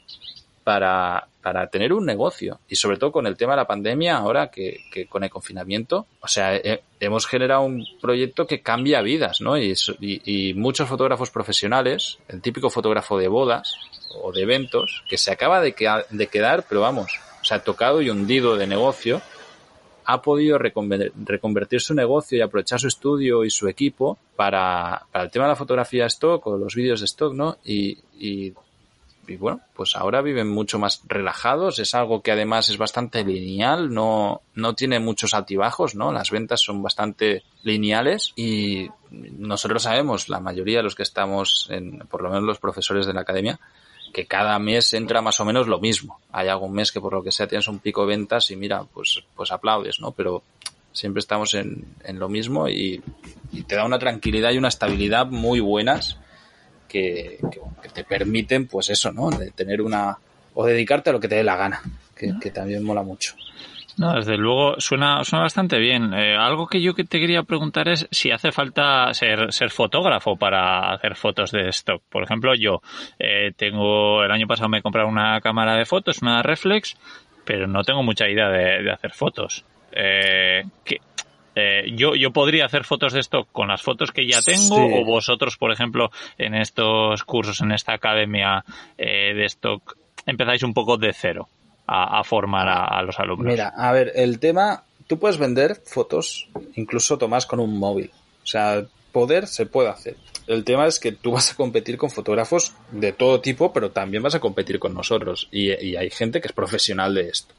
para, 0.63 1.27
para 1.45 1.67
tener 1.67 1.93
un 1.93 2.07
negocio. 2.07 2.59
Y 2.67 2.75
sobre 2.75 2.97
todo 2.97 3.11
con 3.11 3.27
el 3.27 3.37
tema 3.37 3.53
de 3.53 3.57
la 3.57 3.67
pandemia, 3.67 4.17
ahora 4.17 4.49
que, 4.49 4.79
que 4.91 5.05
con 5.05 5.23
el 5.23 5.29
confinamiento, 5.29 6.07
o 6.19 6.27
sea, 6.27 6.55
he, 6.55 6.81
hemos 6.99 7.27
generado 7.27 7.61
un 7.61 7.85
proyecto 8.01 8.47
que 8.47 8.63
cambia 8.63 9.03
vidas, 9.03 9.41
¿no? 9.41 9.55
Y, 9.55 9.71
y, 9.99 10.21
y, 10.49 10.53
muchos 10.55 10.89
fotógrafos 10.89 11.29
profesionales, 11.29 12.17
el 12.29 12.41
típico 12.41 12.71
fotógrafo 12.71 13.19
de 13.19 13.27
bodas 13.27 13.75
o 14.23 14.31
de 14.31 14.41
eventos, 14.41 15.03
que 15.07 15.19
se 15.19 15.31
acaba 15.31 15.61
de, 15.61 15.73
que, 15.73 15.87
de 16.09 16.25
quedar, 16.25 16.65
pero 16.67 16.81
vamos, 16.81 17.11
o 17.39 17.45
sea, 17.45 17.59
tocado 17.59 18.01
y 18.01 18.09
hundido 18.09 18.57
de 18.57 18.65
negocio, 18.65 19.21
ha 20.03 20.23
podido 20.23 20.57
reconvertir 20.57 21.79
su 21.79 21.93
negocio 21.93 22.39
y 22.39 22.41
aprovechar 22.41 22.79
su 22.79 22.87
estudio 22.87 23.43
y 23.43 23.51
su 23.51 23.67
equipo 23.67 24.17
para, 24.35 25.05
para 25.11 25.25
el 25.25 25.29
tema 25.29 25.45
de 25.45 25.49
la 25.49 25.55
fotografía 25.55 26.07
stock 26.07 26.47
o 26.47 26.57
los 26.57 26.73
vídeos 26.73 27.01
de 27.01 27.05
stock, 27.05 27.35
¿no? 27.35 27.57
Y, 27.63 27.99
y 28.17 28.51
bueno, 29.37 29.61
pues 29.73 29.95
ahora 29.95 30.21
viven 30.21 30.49
mucho 30.49 30.79
más 30.79 31.01
relajados, 31.07 31.79
es 31.79 31.95
algo 31.95 32.21
que 32.21 32.31
además 32.31 32.69
es 32.69 32.77
bastante 32.77 33.23
lineal, 33.23 33.93
no, 33.93 34.41
no 34.53 34.75
tiene 34.75 34.99
muchos 34.99 35.33
altibajos, 35.33 35.95
¿no? 35.95 36.11
Las 36.11 36.31
ventas 36.31 36.61
son 36.61 36.81
bastante 36.83 37.43
lineales 37.63 38.33
y 38.35 38.89
nosotros 39.11 39.83
sabemos, 39.83 40.29
la 40.29 40.39
mayoría 40.39 40.77
de 40.77 40.83
los 40.83 40.95
que 40.95 41.03
estamos, 41.03 41.67
en, 41.71 41.99
por 41.99 42.21
lo 42.21 42.29
menos 42.29 42.43
los 42.43 42.59
profesores 42.59 43.05
de 43.05 43.13
la 43.13 43.21
academia, 43.21 43.59
que 44.13 44.27
cada 44.27 44.57
mes 44.59 44.93
entra 44.93 45.21
más 45.21 45.39
o 45.39 45.45
menos 45.45 45.67
lo 45.67 45.79
mismo. 45.79 46.19
Hay 46.31 46.47
algún 46.47 46.73
mes 46.73 46.91
que 46.91 47.01
por 47.01 47.13
lo 47.13 47.23
que 47.23 47.31
sea 47.31 47.47
tienes 47.47 47.67
un 47.67 47.79
pico 47.79 48.01
de 48.01 48.15
ventas 48.15 48.49
y 48.51 48.55
mira, 48.55 48.83
pues, 48.83 49.23
pues 49.35 49.51
aplaudes, 49.51 49.99
¿no? 49.99 50.11
Pero 50.11 50.43
siempre 50.93 51.19
estamos 51.19 51.53
en, 51.53 51.85
en 52.03 52.19
lo 52.19 52.29
mismo 52.29 52.69
y, 52.69 53.01
y, 53.51 53.63
te 53.63 53.75
da 53.75 53.83
una 53.83 53.99
tranquilidad 53.99 54.51
y 54.51 54.57
una 54.57 54.69
estabilidad 54.69 55.25
muy 55.25 55.59
buenas 55.59 56.17
que, 56.95 57.37
que, 57.51 57.59
que, 57.81 57.89
te 57.89 58.03
permiten, 58.05 58.67
pues 58.67 58.89
eso, 58.89 59.11
¿no? 59.11 59.29
De 59.29 59.51
tener 59.51 59.81
una... 59.81 60.17
o 60.53 60.65
dedicarte 60.65 61.09
a 61.09 61.13
lo 61.13 61.19
que 61.19 61.27
te 61.27 61.35
dé 61.35 61.43
la 61.43 61.57
gana, 61.57 61.81
que, 62.15 62.33
que 62.41 62.51
también 62.51 62.83
mola 62.83 63.03
mucho. 63.03 63.35
No, 63.97 64.13
desde 64.13 64.37
luego 64.37 64.79
suena, 64.79 65.23
suena 65.23 65.43
bastante 65.43 65.77
bien. 65.77 66.13
Eh, 66.13 66.35
algo 66.37 66.67
que 66.67 66.81
yo 66.81 66.93
que 66.95 67.03
te 67.03 67.19
quería 67.19 67.43
preguntar 67.43 67.89
es 67.89 68.07
si 68.11 68.31
hace 68.31 68.51
falta 68.51 69.13
ser, 69.13 69.51
ser 69.51 69.71
fotógrafo 69.71 70.37
para 70.37 70.93
hacer 70.93 71.15
fotos 71.15 71.51
de 71.51 71.69
stock. 71.69 72.01
Por 72.09 72.23
ejemplo, 72.23 72.53
yo 72.55 72.81
eh, 73.19 73.51
tengo, 73.55 74.23
el 74.23 74.31
año 74.31 74.47
pasado 74.47 74.69
me 74.69 74.79
he 74.79 74.81
comprado 74.81 75.07
una 75.07 75.39
cámara 75.41 75.75
de 75.75 75.85
fotos, 75.85 76.21
una 76.21 76.43
reflex, 76.43 76.97
pero 77.45 77.67
no 77.67 77.83
tengo 77.83 78.03
mucha 78.03 78.27
idea 78.27 78.49
de, 78.49 78.83
de 78.83 78.91
hacer 78.91 79.11
fotos. 79.11 79.65
Eh, 79.93 80.63
¿qué, 80.83 80.99
eh, 81.55 81.85
yo, 81.95 82.15
yo 82.15 82.31
podría 82.31 82.65
hacer 82.65 82.83
fotos 82.83 83.13
de 83.13 83.21
stock 83.21 83.47
con 83.51 83.69
las 83.69 83.81
fotos 83.81 84.11
que 84.11 84.27
ya 84.27 84.41
tengo 84.41 84.75
sí. 84.75 84.93
o 84.93 85.05
vosotros, 85.05 85.57
por 85.57 85.71
ejemplo, 85.71 86.11
en 86.37 86.53
estos 86.53 87.23
cursos, 87.23 87.61
en 87.61 87.71
esta 87.71 87.93
academia 87.93 88.63
eh, 88.97 89.33
de 89.33 89.45
stock, 89.45 89.97
empezáis 90.25 90.63
un 90.63 90.73
poco 90.73 90.97
de 90.97 91.13
cero 91.13 91.47
a, 91.87 92.19
a 92.19 92.23
formar 92.23 92.67
a, 92.67 92.85
a, 92.85 93.01
los 93.03 93.17
alumnos. 93.19 93.47
Mira, 93.47 93.69
a 93.69 93.91
ver, 93.93 94.11
el 94.15 94.39
tema, 94.39 94.83
tú 95.07 95.17
puedes 95.17 95.37
vender 95.37 95.81
fotos, 95.85 96.49
incluso 96.75 97.17
tomas 97.17 97.45
con 97.45 97.59
un 97.59 97.79
móvil. 97.79 98.11
O 98.43 98.47
sea, 98.47 98.85
poder 99.11 99.47
se 99.47 99.65
puede 99.65 99.89
hacer. 99.89 100.17
El 100.47 100.63
tema 100.63 100.85
es 100.85 100.99
que 100.99 101.13
tú 101.13 101.31
vas 101.31 101.51
a 101.51 101.55
competir 101.55 101.97
con 101.97 102.11
fotógrafos 102.11 102.73
de 102.91 103.13
todo 103.13 103.39
tipo, 103.39 103.71
pero 103.71 103.91
también 103.91 104.21
vas 104.21 104.35
a 104.35 104.39
competir 104.39 104.77
con 104.77 104.93
nosotros. 104.93 105.47
Y, 105.51 105.71
y 105.71 105.95
hay 105.95 106.09
gente 106.09 106.41
que 106.41 106.49
es 106.49 106.53
profesional 106.53 107.15
de 107.15 107.29
esto. 107.29 107.55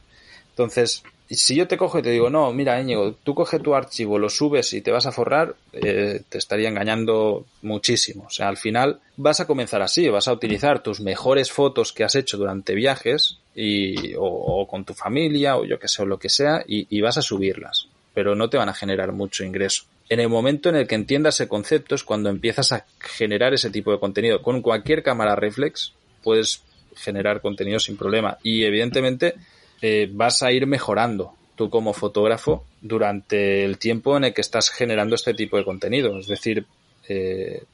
Entonces, 0.51 1.03
si 1.35 1.57
yo 1.57 1.67
te 1.67 1.77
cojo 1.77 1.99
y 1.99 2.03
te 2.03 2.11
digo, 2.11 2.31
no, 2.31 2.53
mira, 2.53 2.81
Íñigo, 2.81 3.15
tú 3.15 3.35
coge 3.35 3.59
tu 3.59 3.75
archivo, 3.75 4.19
lo 4.19 4.29
subes 4.29 4.73
y 4.73 4.81
te 4.81 4.93
vas 4.93 5.07
a 5.07 5.13
forrar, 5.13 5.57
eh, 5.73 6.23
te 6.29 6.39
estaría 6.39 6.69
engañando 6.69 7.47
muchísimo. 7.63 8.25
O 8.27 8.31
sea, 8.31 8.49
al 8.49 8.57
final 8.57 9.01
vas 9.17 9.41
a 9.41 9.47
comenzar 9.47 9.83
así, 9.83 10.09
vas 10.09 10.29
a 10.29 10.33
utilizar 10.33 10.83
tus 10.83 11.01
mejores 11.01 11.51
fotos 11.51 11.93
que 11.93 12.05
has 12.05 12.15
hecho 12.15 12.37
durante 12.37 12.75
viajes 12.75 13.39
y, 13.55 14.15
o, 14.15 14.25
o 14.25 14.69
con 14.69 14.85
tu 14.85 14.95
familia 14.95 15.57
o 15.57 15.65
yo 15.65 15.79
que 15.79 15.89
sé, 15.89 16.03
o 16.03 16.07
lo 16.07 16.19
que 16.19 16.29
sea, 16.29 16.63
y, 16.67 16.87
y 16.97 17.01
vas 17.01 17.19
a 17.19 17.23
subirlas. 17.23 17.89
Pero 18.15 18.35
no 18.35 18.49
te 18.49 18.57
van 18.57 18.69
a 18.69 18.75
generar 18.75 19.13
mucho 19.13 19.43
ingreso. 19.45 19.85
En 20.09 20.21
el 20.21 20.29
momento 20.29 20.69
en 20.69 20.77
el 20.77 20.87
que 20.87 20.95
entiendas 20.95 21.35
ese 21.35 21.49
concepto 21.49 21.97
es 21.97 22.05
cuando 22.05 22.31
empiezas 22.31 22.71
a 22.73 22.87
generar 23.01 23.53
ese 23.53 23.71
tipo 23.71 23.91
de 23.91 23.99
contenido. 23.99 24.41
Con 24.41 24.63
cualquier 24.63 25.03
cámara 25.03 25.35
reflex 25.35 25.93
puedes 26.23 26.63
generar 26.95 27.41
contenido 27.41 27.81
sin 27.81 27.97
problema. 27.97 28.39
Y 28.43 28.65
evidentemente 28.65 29.35
eh, 29.83 30.09
vas 30.11 30.43
a 30.43 30.53
ir 30.53 30.67
mejorando 30.67 31.35
tú 31.57 31.71
como 31.71 31.93
fotógrafo 31.93 32.65
durante 32.81 33.65
el 33.65 33.79
tiempo 33.79 34.17
en 34.17 34.25
el 34.25 34.35
que 34.35 34.43
estás 34.43 34.71
generando 34.71 35.15
este 35.15 35.35
tipo 35.35 35.57
de 35.57 35.65
contenido. 35.65 36.19
Es 36.19 36.27
decir, 36.27 36.67
eh, 37.09 37.65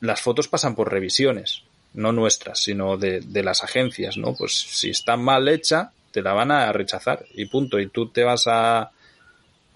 las 0.00 0.20
fotos 0.20 0.48
pasan 0.48 0.74
por 0.74 0.90
revisiones, 0.90 1.62
no 1.94 2.12
nuestras, 2.12 2.58
sino 2.58 2.96
de, 2.96 3.20
de, 3.20 3.42
las 3.42 3.62
agencias, 3.62 4.16
¿no? 4.16 4.34
Pues 4.34 4.52
si 4.52 4.90
está 4.90 5.16
mal 5.16 5.48
hecha, 5.48 5.92
te 6.10 6.22
la 6.22 6.32
van 6.32 6.50
a 6.50 6.72
rechazar 6.72 7.24
y 7.34 7.46
punto. 7.46 7.78
Y 7.78 7.88
tú 7.88 8.08
te 8.08 8.24
vas 8.24 8.46
a, 8.48 8.90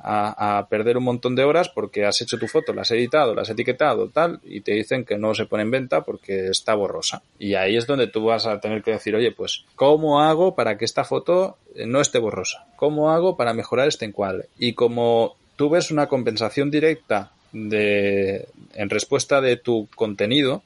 a, 0.03 0.67
perder 0.71 0.97
un 0.97 1.05
montón 1.05 1.35
de 1.35 1.45
horas 1.45 1.69
porque 1.69 2.05
has 2.05 2.21
hecho 2.21 2.39
tu 2.39 2.49
foto, 2.49 2.73
la 2.73 2.83
has 2.83 2.91
editado, 2.91 3.35
la 3.35 3.43
has 3.43 3.51
etiquetado, 3.51 4.09
tal, 4.09 4.41
y 4.45 4.61
te 4.61 4.73
dicen 4.73 5.05
que 5.05 5.19
no 5.19 5.35
se 5.35 5.47
pone 5.47 5.63
en 5.63 5.71
venta 5.71 6.03
porque 6.03 6.49
está 6.49 6.75
borrosa. 6.75 7.23
Y 7.39 7.55
ahí 7.55 7.77
es 7.77 7.87
donde 7.87 8.07
tú 8.07 8.25
vas 8.25 8.47
a 8.47 8.61
tener 8.61 8.83
que 8.83 8.93
decir, 8.93 9.15
oye, 9.15 9.33
pues, 9.33 9.65
¿cómo 9.77 10.21
hago 10.21 10.55
para 10.55 10.79
que 10.79 10.85
esta 10.85 11.05
foto 11.05 11.59
no 11.87 12.01
esté 12.01 12.19
borrosa? 12.19 12.67
¿Cómo 12.77 13.11
hago 13.11 13.37
para 13.37 13.55
mejorar 13.55 13.89
este 13.89 14.07
encuadre? 14.07 14.47
Y 14.59 14.73
como 14.73 15.37
tú 15.57 15.69
ves 15.69 15.91
una 15.91 16.07
compensación 16.07 16.71
directa 16.71 17.33
de, 17.53 18.49
en 18.75 18.91
respuesta 18.91 19.41
de 19.41 19.57
tu 19.57 19.89
contenido, 19.95 20.63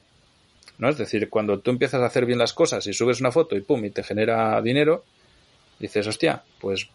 ¿no? 0.79 0.89
Es 0.89 0.99
decir, 0.99 1.29
cuando 1.29 1.59
tú 1.59 1.71
empiezas 1.71 2.03
a 2.03 2.07
hacer 2.07 2.27
bien 2.27 2.39
las 2.39 2.53
cosas 2.53 2.87
y 2.87 2.93
subes 2.93 3.21
una 3.21 3.33
foto 3.33 3.57
y 3.57 3.61
pum, 3.61 3.85
y 3.85 3.91
te 3.91 4.03
genera 4.03 4.61
dinero, 4.61 5.05
dices, 5.79 6.07
hostia, 6.07 6.43
pues 6.61 6.89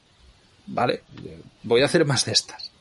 vale, 0.69 1.01
voy 1.63 1.82
a 1.82 1.86
hacer 1.86 2.05
más 2.05 2.25
de 2.25 2.32
estas. 2.32 2.71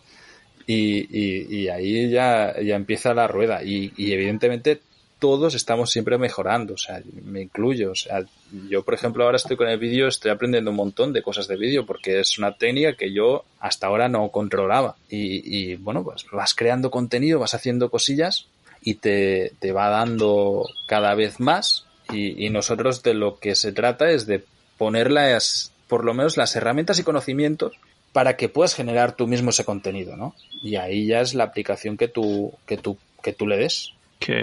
Y, 0.67 1.57
y, 1.57 1.69
ahí 1.69 2.11
ya, 2.11 2.55
ya, 2.61 2.77
empieza 2.77 3.15
la 3.15 3.27
rueda. 3.27 3.65
Y, 3.65 3.93
y, 3.97 4.13
evidentemente 4.13 4.83
todos 5.19 5.55
estamos 5.55 5.91
siempre 5.91 6.19
mejorando, 6.19 6.75
o 6.75 6.77
sea, 6.77 7.03
me 7.25 7.43
incluyo. 7.43 7.93
O 7.93 7.95
sea, 7.95 8.23
yo, 8.69 8.85
por 8.85 8.95
ejemplo, 8.95 9.25
ahora 9.25 9.37
estoy 9.37 9.57
con 9.57 9.69
el 9.69 9.79
vídeo, 9.79 10.07
estoy 10.07 10.31
aprendiendo 10.31 10.71
un 10.71 10.77
montón 10.77 11.13
de 11.13 11.23
cosas 11.23 11.49
de 11.49 11.57
vídeo 11.57 11.87
porque 11.87 12.21
es 12.21 12.39
una 12.39 12.53
técnica 12.53 12.95
que 12.95 13.13
yo 13.13 13.45
hasta 13.61 13.87
ahora 13.87 14.09
no 14.09 14.29
controlaba. 14.29 14.97
Y, 15.09 15.75
bueno, 15.77 16.05
pues 16.05 16.27
vas 16.31 16.55
creando 16.55 16.91
contenido, 16.91 17.39
vas 17.39 17.55
haciendo 17.55 17.91
cosillas 17.91 18.47
y 18.83 18.95
te, 18.95 19.53
te 19.59 19.73
va 19.73 19.89
dando 19.89 20.69
cada 20.87 21.15
vez 21.15 21.41
más. 21.41 21.87
Y, 22.13 22.49
nosotros 22.51 23.03
de 23.03 23.15
lo 23.15 23.39
que 23.39 23.55
se 23.55 23.73
trata 23.73 24.11
es 24.11 24.27
de 24.27 24.45
ponerlas 24.77 25.73
por 25.89 26.05
lo 26.05 26.15
menos 26.15 26.37
las 26.37 26.55
herramientas 26.55 26.99
y 26.99 27.05
conocimientos 27.05 27.73
para 28.13 28.37
que 28.37 28.49
puedas 28.49 28.75
generar 28.75 29.13
tú 29.13 29.27
mismo 29.27 29.51
ese 29.51 29.65
contenido, 29.65 30.17
¿no? 30.17 30.35
Y 30.63 30.77
ahí 30.77 31.07
ya 31.07 31.21
es 31.21 31.35
la 31.35 31.45
aplicación 31.45 31.97
que 31.97 32.09
tú, 32.09 32.53
que 32.67 32.77
tú, 32.77 32.99
que 33.23 33.33
tú 33.33 33.47
le 33.47 33.57
des. 33.57 33.93
Que, 34.19 34.43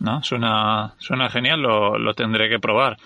¿no? 0.00 0.22
Suena, 0.22 0.94
suena 0.98 1.30
genial, 1.30 1.60
lo, 1.60 1.98
lo 1.98 2.14
tendré 2.14 2.48
que 2.48 2.58
probar. 2.58 2.98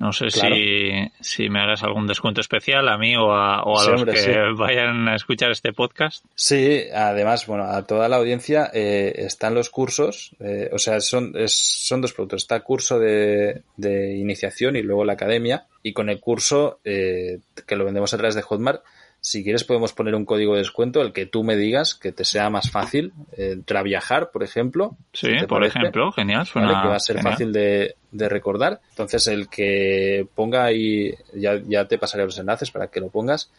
No 0.00 0.14
sé 0.14 0.28
claro. 0.28 0.56
si, 0.56 1.12
si 1.20 1.50
me 1.50 1.60
harás 1.60 1.82
algún 1.82 2.06
descuento 2.06 2.40
especial 2.40 2.88
a 2.88 2.96
mí 2.96 3.14
o 3.16 3.34
a, 3.34 3.62
o 3.64 3.78
a 3.78 3.84
sí, 3.84 3.90
los 3.90 4.00
hombre, 4.00 4.14
que 4.14 4.20
sí. 4.20 4.30
vayan 4.56 5.06
a 5.08 5.14
escuchar 5.14 5.50
este 5.50 5.74
podcast. 5.74 6.24
Sí, 6.34 6.84
además, 6.90 7.46
bueno, 7.46 7.64
a 7.64 7.86
toda 7.86 8.08
la 8.08 8.16
audiencia 8.16 8.70
eh, 8.72 9.12
están 9.16 9.54
los 9.54 9.68
cursos, 9.68 10.34
eh, 10.40 10.70
o 10.72 10.78
sea, 10.78 11.02
son, 11.02 11.34
es, 11.36 11.52
son 11.52 12.00
dos 12.00 12.14
productos. 12.14 12.44
Está 12.44 12.56
el 12.56 12.62
curso 12.62 12.98
de, 12.98 13.60
de, 13.76 14.16
iniciación 14.16 14.74
y 14.74 14.82
luego 14.82 15.04
la 15.04 15.12
academia. 15.12 15.66
Y 15.82 15.92
con 15.92 16.08
el 16.08 16.18
curso, 16.18 16.80
eh, 16.82 17.40
que 17.66 17.76
lo 17.76 17.84
vendemos 17.84 18.14
a 18.14 18.16
través 18.16 18.34
de 18.34 18.42
Hotmart, 18.42 18.82
si 19.20 19.44
quieres 19.44 19.64
podemos 19.64 19.92
poner 19.92 20.14
un 20.14 20.24
código 20.24 20.54
de 20.54 20.60
descuento, 20.60 21.02
el 21.02 21.12
que 21.12 21.26
tú 21.26 21.44
me 21.44 21.56
digas, 21.56 21.94
que 21.94 22.10
te 22.10 22.24
sea 22.24 22.48
más 22.48 22.70
fácil. 22.70 23.12
Eh, 23.36 23.60
Traviajar, 23.64 24.30
por 24.30 24.42
ejemplo. 24.42 24.96
Sí, 25.12 25.26
si 25.26 25.46
por 25.46 25.60
parece, 25.60 25.78
ejemplo, 25.78 26.10
genial. 26.12 26.46
Suena 26.46 26.68
¿vale? 26.68 26.82
Que 26.82 26.88
va 26.88 26.96
a 26.96 27.00
ser 27.00 27.16
genial. 27.16 27.32
fácil 27.32 27.52
de, 27.52 27.96
de, 28.10 28.28
recordar. 28.28 28.80
Entonces, 28.90 29.26
el 29.26 29.48
que 29.48 30.26
ponga 30.34 30.64
ahí, 30.64 31.14
ya, 31.34 31.60
ya 31.66 31.86
te 31.86 31.98
pasaré 31.98 32.24
los 32.24 32.38
enlaces 32.38 32.70
para 32.70 32.88
que 32.88 33.00
lo 33.00 33.10
pongas. 33.10 33.52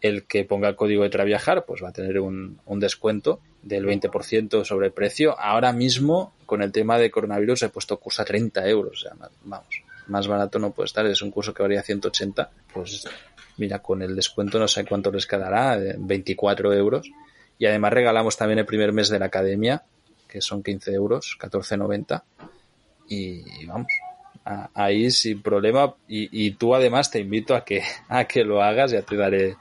El 0.00 0.24
que 0.24 0.44
ponga 0.44 0.68
el 0.68 0.76
código 0.76 1.02
de 1.02 1.10
Traviajar, 1.10 1.64
pues 1.66 1.82
va 1.82 1.88
a 1.88 1.92
tener 1.92 2.20
un, 2.20 2.60
un 2.64 2.78
descuento 2.78 3.40
del 3.62 3.86
20% 3.86 4.64
sobre 4.64 4.86
el 4.86 4.92
precio. 4.92 5.36
Ahora 5.36 5.72
mismo, 5.72 6.34
con 6.46 6.62
el 6.62 6.70
tema 6.70 6.96
de 6.98 7.10
coronavirus, 7.10 7.64
he 7.64 7.68
puesto 7.70 7.98
curso 7.98 8.22
a 8.22 8.24
30 8.24 8.68
euros. 8.68 8.92
O 8.92 9.08
sea, 9.08 9.30
vamos, 9.42 9.82
más 10.06 10.28
barato 10.28 10.60
no 10.60 10.70
puede 10.70 10.86
estar. 10.86 11.04
Es 11.06 11.22
un 11.22 11.32
curso 11.32 11.52
que 11.52 11.64
valía 11.64 11.82
180. 11.82 12.50
Pues 12.72 13.08
mira, 13.58 13.80
con 13.80 14.02
el 14.02 14.16
descuento 14.16 14.58
no 14.58 14.68
sé 14.68 14.84
cuánto 14.84 15.10
les 15.10 15.26
quedará, 15.26 15.78
24 15.98 16.72
euros. 16.72 17.10
Y 17.58 17.66
además 17.66 17.92
regalamos 17.92 18.36
también 18.36 18.60
el 18.60 18.66
primer 18.66 18.92
mes 18.92 19.08
de 19.08 19.18
la 19.18 19.26
academia, 19.26 19.82
que 20.28 20.40
son 20.40 20.62
15 20.62 20.92
euros, 20.92 21.36
14,90. 21.40 22.22
Y 23.08 23.66
vamos, 23.66 23.88
ahí 24.74 25.10
sin 25.10 25.42
problema. 25.42 25.94
Y, 26.06 26.46
y, 26.46 26.52
tú 26.52 26.74
además 26.74 27.10
te 27.10 27.18
invito 27.18 27.54
a 27.54 27.64
que, 27.64 27.82
a 28.08 28.24
que 28.24 28.44
lo 28.44 28.62
hagas, 28.62 28.92
ya 28.92 29.02
te 29.02 29.16
daré 29.16 29.56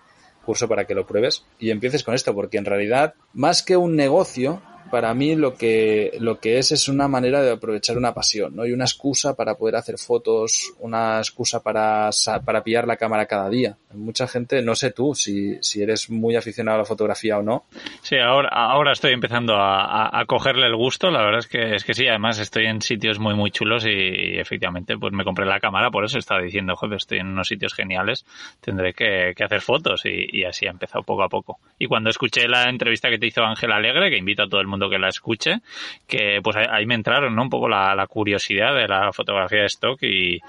curso 0.46 0.70
para 0.70 0.86
que 0.86 0.96
lo 0.96 1.06
pruebes 1.06 1.44
y 1.60 1.72
empieces 1.72 2.06
con 2.06 2.16
esto, 2.16 2.34
porque 2.34 2.58
en 2.58 2.64
realidad, 2.64 3.16
más 3.34 3.64
que 3.64 3.76
un 3.76 3.98
negocio, 3.98 4.62
para 4.90 5.14
mí 5.14 5.36
lo 5.36 5.56
que, 5.56 6.18
lo 6.20 6.40
que 6.40 6.58
es 6.58 6.72
es 6.72 6.88
una 6.88 7.08
manera 7.08 7.42
de 7.42 7.52
aprovechar 7.52 7.98
una 7.98 8.14
pasión, 8.14 8.56
¿no? 8.56 8.66
Y 8.66 8.72
una 8.72 8.86
excusa 8.86 9.36
para 9.36 9.56
poder 9.56 9.76
hacer 9.76 9.98
fotos, 9.98 10.74
una 10.80 11.20
excusa 11.20 11.62
para, 11.62 12.10
para 12.46 12.64
pillar 12.64 12.88
la 12.88 12.98
cámara 12.98 13.26
cada 13.26 13.50
día. 13.50 13.78
Mucha 13.94 14.28
gente, 14.28 14.62
no 14.62 14.76
sé 14.76 14.92
tú 14.92 15.16
si, 15.16 15.58
si 15.62 15.82
eres 15.82 16.10
muy 16.10 16.36
aficionado 16.36 16.76
a 16.76 16.80
la 16.80 16.86
fotografía 16.86 17.38
o 17.38 17.42
no. 17.42 17.66
Sí, 18.02 18.18
ahora, 18.18 18.50
ahora 18.50 18.92
estoy 18.92 19.14
empezando 19.14 19.56
a, 19.56 20.20
a, 20.20 20.26
cogerle 20.26 20.68
el 20.68 20.76
gusto, 20.76 21.10
la 21.10 21.22
verdad 21.22 21.40
es 21.40 21.48
que, 21.48 21.76
es 21.76 21.84
que 21.84 21.94
sí, 21.94 22.08
además 22.08 22.40
estoy 22.40 22.66
en 22.66 22.82
sitios 22.82 23.20
muy, 23.20 23.34
muy 23.34 23.52
chulos 23.52 23.86
y, 23.86 24.38
efectivamente 24.40 24.98
pues 24.98 25.14
me 25.14 25.24
compré 25.24 25.46
la 25.46 25.60
cámara, 25.60 25.90
por 25.90 26.06
eso 26.06 26.18
estaba 26.18 26.42
diciendo, 26.42 26.76
joder, 26.76 26.98
estoy 26.98 27.20
en 27.20 27.28
unos 27.28 27.48
sitios 27.48 27.74
geniales, 27.74 28.26
tendré 28.62 28.94
que, 28.94 29.34
que 29.36 29.44
hacer 29.44 29.62
fotos 29.62 30.06
y, 30.06 30.28
y 30.32 30.44
así 30.44 30.68
ha 30.68 30.72
empezado 30.72 31.04
poco 31.04 31.24
a 31.24 31.30
poco. 31.30 31.60
Y 31.80 31.88
cuando 31.88 32.10
escuché 32.10 32.48
la 32.48 32.70
entrevista 32.70 33.10
que 33.10 33.18
te 33.18 33.28
hizo 33.28 33.44
Ángel 33.44 33.72
Alegre, 33.72 34.10
que 34.10 34.18
invito 34.18 34.44
a 34.44 34.50
todo 34.50 34.62
el 34.62 34.68
mundo 34.68 34.77
mundo 34.78 34.90
que 34.90 35.00
la 35.00 35.10
escuche, 35.10 35.62
que 36.06 36.40
pues 36.44 36.56
ahí, 36.56 36.86
me 36.86 36.96
entraron, 36.96 37.36
¿no? 37.36 37.44
Un 37.44 37.50
poco 37.50 37.68
la, 37.68 38.06
curiosidad 38.10 38.76
de 38.76 38.88
la 38.88 39.12
fotografía 39.12 39.62
de 39.62 39.66
stock 39.66 40.00
y, 40.04 40.40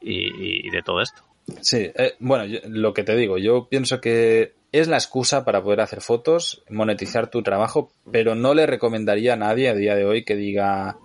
de 0.00 0.82
todo 0.84 1.00
esto. 1.00 1.22
Sí, 1.60 1.90
eh, 1.94 2.14
bueno, 2.18 2.44
lo 2.68 2.92
que 2.92 3.04
te 3.04 3.16
digo, 3.16 3.38
yo 3.38 3.68
pienso 3.68 4.00
que 4.00 4.52
es 4.70 4.86
la 4.86 4.96
excusa 4.96 5.44
para 5.44 5.62
poder 5.62 5.80
hacer 5.80 6.02
fotos, 6.02 6.62
monetizar 6.68 7.30
tu 7.30 7.42
trabajo, 7.42 7.90
pero 8.12 8.34
no 8.34 8.52
le 8.52 8.66
recomendaría 8.66 9.32
a 9.32 9.36
nadie 9.36 9.68
a 9.68 9.74
día 9.74 9.94
de 9.94 10.04
hoy 10.04 10.24
que 10.24 10.36
diga 10.36 10.98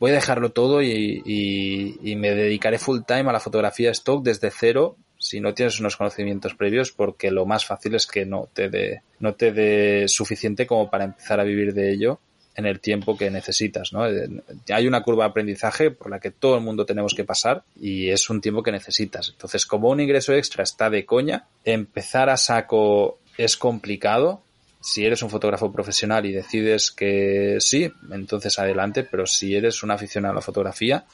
voy 0.00 0.12
a 0.12 0.14
dejarlo 0.14 0.50
todo 0.50 0.82
y, 0.82 1.22
y, 1.24 2.16
me 2.16 2.34
dedicaré 2.34 2.78
full 2.78 3.00
time 3.06 3.28
a 3.28 3.32
la 3.32 3.40
fotografía 3.40 3.90
stock 3.90 4.24
desde 4.24 4.50
cero 4.50 4.96
si 5.18 5.40
no 5.40 5.52
tienes 5.52 5.78
unos 5.78 5.98
conocimientos 5.98 6.54
previos 6.54 6.90
porque 6.90 7.30
lo 7.30 7.44
más 7.44 7.66
fácil 7.66 7.94
es 7.94 8.06
que 8.06 8.24
no 8.24 8.48
te 8.52 8.70
dé 8.70 9.02
no 9.18 9.34
te 9.34 9.52
dé 9.52 10.08
suficiente 10.08 10.66
como 10.66 10.90
para 10.90 11.04
empezar 11.04 11.38
a 11.38 11.44
vivir 11.44 11.74
de 11.74 11.92
ello 11.92 12.18
en 12.56 12.66
el 12.66 12.80
tiempo 12.80 13.16
que 13.16 13.30
necesitas, 13.30 13.92
¿no? 13.92 14.06
Eh, 14.06 14.28
hay 14.70 14.86
una 14.86 15.02
curva 15.02 15.24
de 15.24 15.30
aprendizaje 15.30 15.90
por 15.90 16.10
la 16.10 16.20
que 16.20 16.30
todo 16.30 16.56
el 16.56 16.62
mundo 16.62 16.84
tenemos 16.84 17.14
que 17.14 17.24
pasar 17.24 17.62
y 17.80 18.08
es 18.10 18.28
un 18.28 18.40
tiempo 18.40 18.62
que 18.62 18.72
necesitas. 18.72 19.28
Entonces, 19.30 19.66
como 19.66 19.88
un 19.88 20.00
ingreso 20.00 20.34
extra 20.34 20.62
está 20.62 20.90
de 20.90 21.06
coña, 21.06 21.46
empezar 21.64 22.28
a 22.28 22.36
saco 22.36 23.18
es 23.38 23.56
complicado 23.56 24.42
si 24.80 25.04
eres 25.04 25.22
un 25.22 25.30
fotógrafo 25.30 25.70
profesional 25.70 26.24
y 26.24 26.32
decides 26.32 26.90
que 26.90 27.58
sí, 27.60 27.92
entonces 28.10 28.58
adelante, 28.58 29.04
pero 29.04 29.26
si 29.26 29.54
eres 29.54 29.82
un 29.82 29.90
aficionado 29.90 30.32
a 30.32 30.36
la 30.36 30.40
fotografía, 30.40 31.04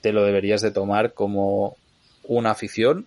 te 0.00 0.12
lo 0.12 0.24
deberías 0.24 0.62
de 0.62 0.70
tomar 0.70 1.12
como 1.12 1.76
una 2.24 2.52
afición, 2.52 3.06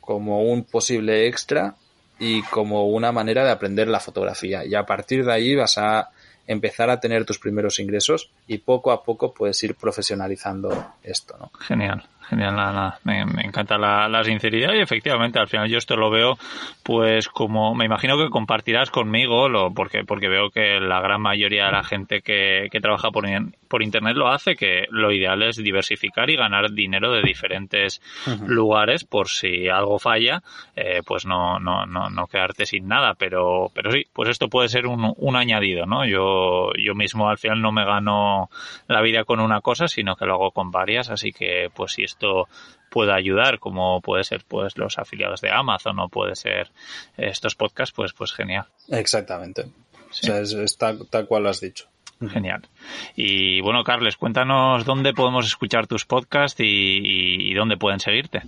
como 0.00 0.42
un 0.42 0.64
posible 0.64 1.28
extra 1.28 1.76
y 2.18 2.42
como 2.42 2.86
una 2.86 3.12
manera 3.12 3.44
de 3.44 3.50
aprender 3.50 3.88
la 3.88 4.00
fotografía. 4.00 4.64
Y 4.64 4.74
a 4.74 4.86
partir 4.86 5.24
de 5.24 5.32
ahí 5.32 5.54
vas 5.54 5.76
a 5.76 6.10
empezar 6.46 6.90
a 6.90 7.00
tener 7.00 7.24
tus 7.24 7.38
primeros 7.38 7.78
ingresos 7.78 8.30
y 8.46 8.58
poco 8.58 8.92
a 8.92 9.02
poco 9.02 9.32
puedes 9.32 9.62
ir 9.62 9.74
profesionalizando 9.74 10.94
esto, 11.02 11.36
¿no? 11.38 11.50
Genial 11.60 12.04
genial, 12.32 12.56
nada, 12.56 12.98
Me, 13.04 13.20
encanta 13.42 13.76
la, 13.76 14.24
sinceridad 14.24 14.72
y 14.74 14.80
efectivamente 14.80 15.38
al 15.38 15.48
final 15.48 15.68
yo 15.68 15.76
esto 15.76 15.96
lo 15.96 16.10
veo 16.10 16.38
pues 16.82 17.28
como 17.28 17.74
me 17.74 17.84
imagino 17.84 18.16
que 18.16 18.30
compartirás 18.30 18.90
conmigo 18.90 19.48
lo 19.48 19.72
porque 19.74 20.04
porque 20.04 20.28
veo 20.28 20.50
que 20.50 20.80
la 20.80 21.00
gran 21.00 21.20
mayoría 21.20 21.66
de 21.66 21.72
la 21.72 21.84
gente 21.84 22.22
que, 22.22 22.68
que 22.70 22.80
trabaja 22.80 23.10
por, 23.10 23.26
por 23.72 23.82
internet 23.82 24.16
lo 24.16 24.28
hace 24.28 24.54
que 24.54 24.84
lo 24.90 25.10
ideal 25.12 25.42
es 25.42 25.56
diversificar 25.56 26.28
y 26.28 26.36
ganar 26.36 26.72
dinero 26.72 27.10
de 27.10 27.22
diferentes 27.22 28.02
lugares 28.46 29.02
por 29.04 29.30
si 29.30 29.66
algo 29.66 29.98
falla 29.98 30.42
eh, 30.76 31.00
pues 31.06 31.24
no, 31.24 31.58
no, 31.58 31.86
no, 31.86 32.10
no 32.10 32.26
quedarte 32.26 32.66
sin 32.66 32.86
nada 32.86 33.14
pero 33.14 33.70
pero 33.72 33.90
sí 33.90 34.04
pues 34.12 34.28
esto 34.28 34.48
puede 34.48 34.68
ser 34.68 34.86
un, 34.86 35.14
un 35.16 35.36
añadido 35.36 35.86
no 35.86 36.04
yo 36.04 36.70
yo 36.78 36.94
mismo 36.94 37.30
al 37.30 37.38
final 37.38 37.62
no 37.62 37.72
me 37.72 37.86
gano 37.86 38.50
la 38.88 39.00
vida 39.00 39.24
con 39.24 39.40
una 39.40 39.62
cosa 39.62 39.88
sino 39.88 40.16
que 40.16 40.26
lo 40.26 40.34
hago 40.34 40.50
con 40.50 40.70
varias 40.70 41.08
así 41.08 41.32
que 41.32 41.70
pues 41.74 41.92
si 41.92 42.02
esto 42.02 42.48
pueda 42.90 43.14
ayudar, 43.14 43.58
como 43.58 44.02
puede 44.02 44.22
ser 44.22 44.44
pues 44.46 44.76
los 44.76 44.98
afiliados 44.98 45.40
de 45.40 45.50
Amazon 45.50 45.98
o 45.98 46.10
puede 46.10 46.36
ser 46.36 46.70
estos 47.16 47.54
podcasts, 47.54 47.94
pues 47.94 48.12
pues 48.12 48.34
genial. 48.34 48.66
Exactamente. 48.90 49.62
O 49.62 50.14
sea, 50.14 50.40
es, 50.40 50.76
tal, 50.76 51.26
cual 51.26 51.44
lo 51.44 51.48
has 51.48 51.62
dicho. 51.62 51.86
Genial. 52.30 52.68
Y 53.16 53.60
bueno, 53.60 53.84
Carles, 53.84 54.16
cuéntanos 54.16 54.84
dónde 54.84 55.12
podemos 55.12 55.46
escuchar 55.46 55.86
tus 55.86 56.04
podcasts 56.04 56.60
y, 56.60 57.54
dónde 57.54 57.76
pueden 57.76 58.00
seguirte. 58.00 58.42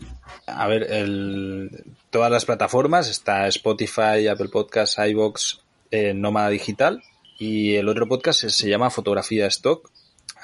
A 0.47 0.67
ver, 0.67 0.85
el, 0.91 1.85
todas 2.11 2.31
las 2.31 2.45
plataformas, 2.45 3.09
está 3.09 3.47
Spotify, 3.49 4.27
Apple 4.31 4.49
Podcasts, 4.49 4.99
iVoox, 4.99 5.59
eh, 5.91 6.15
Nómada 6.15 6.51
Digital 6.51 7.03
y 7.39 7.75
el 7.75 7.89
otro 7.89 8.07
podcast 8.07 8.45
se 8.45 8.69
llama 8.69 8.91
Fotografía 8.91 9.47
Stock 9.47 9.91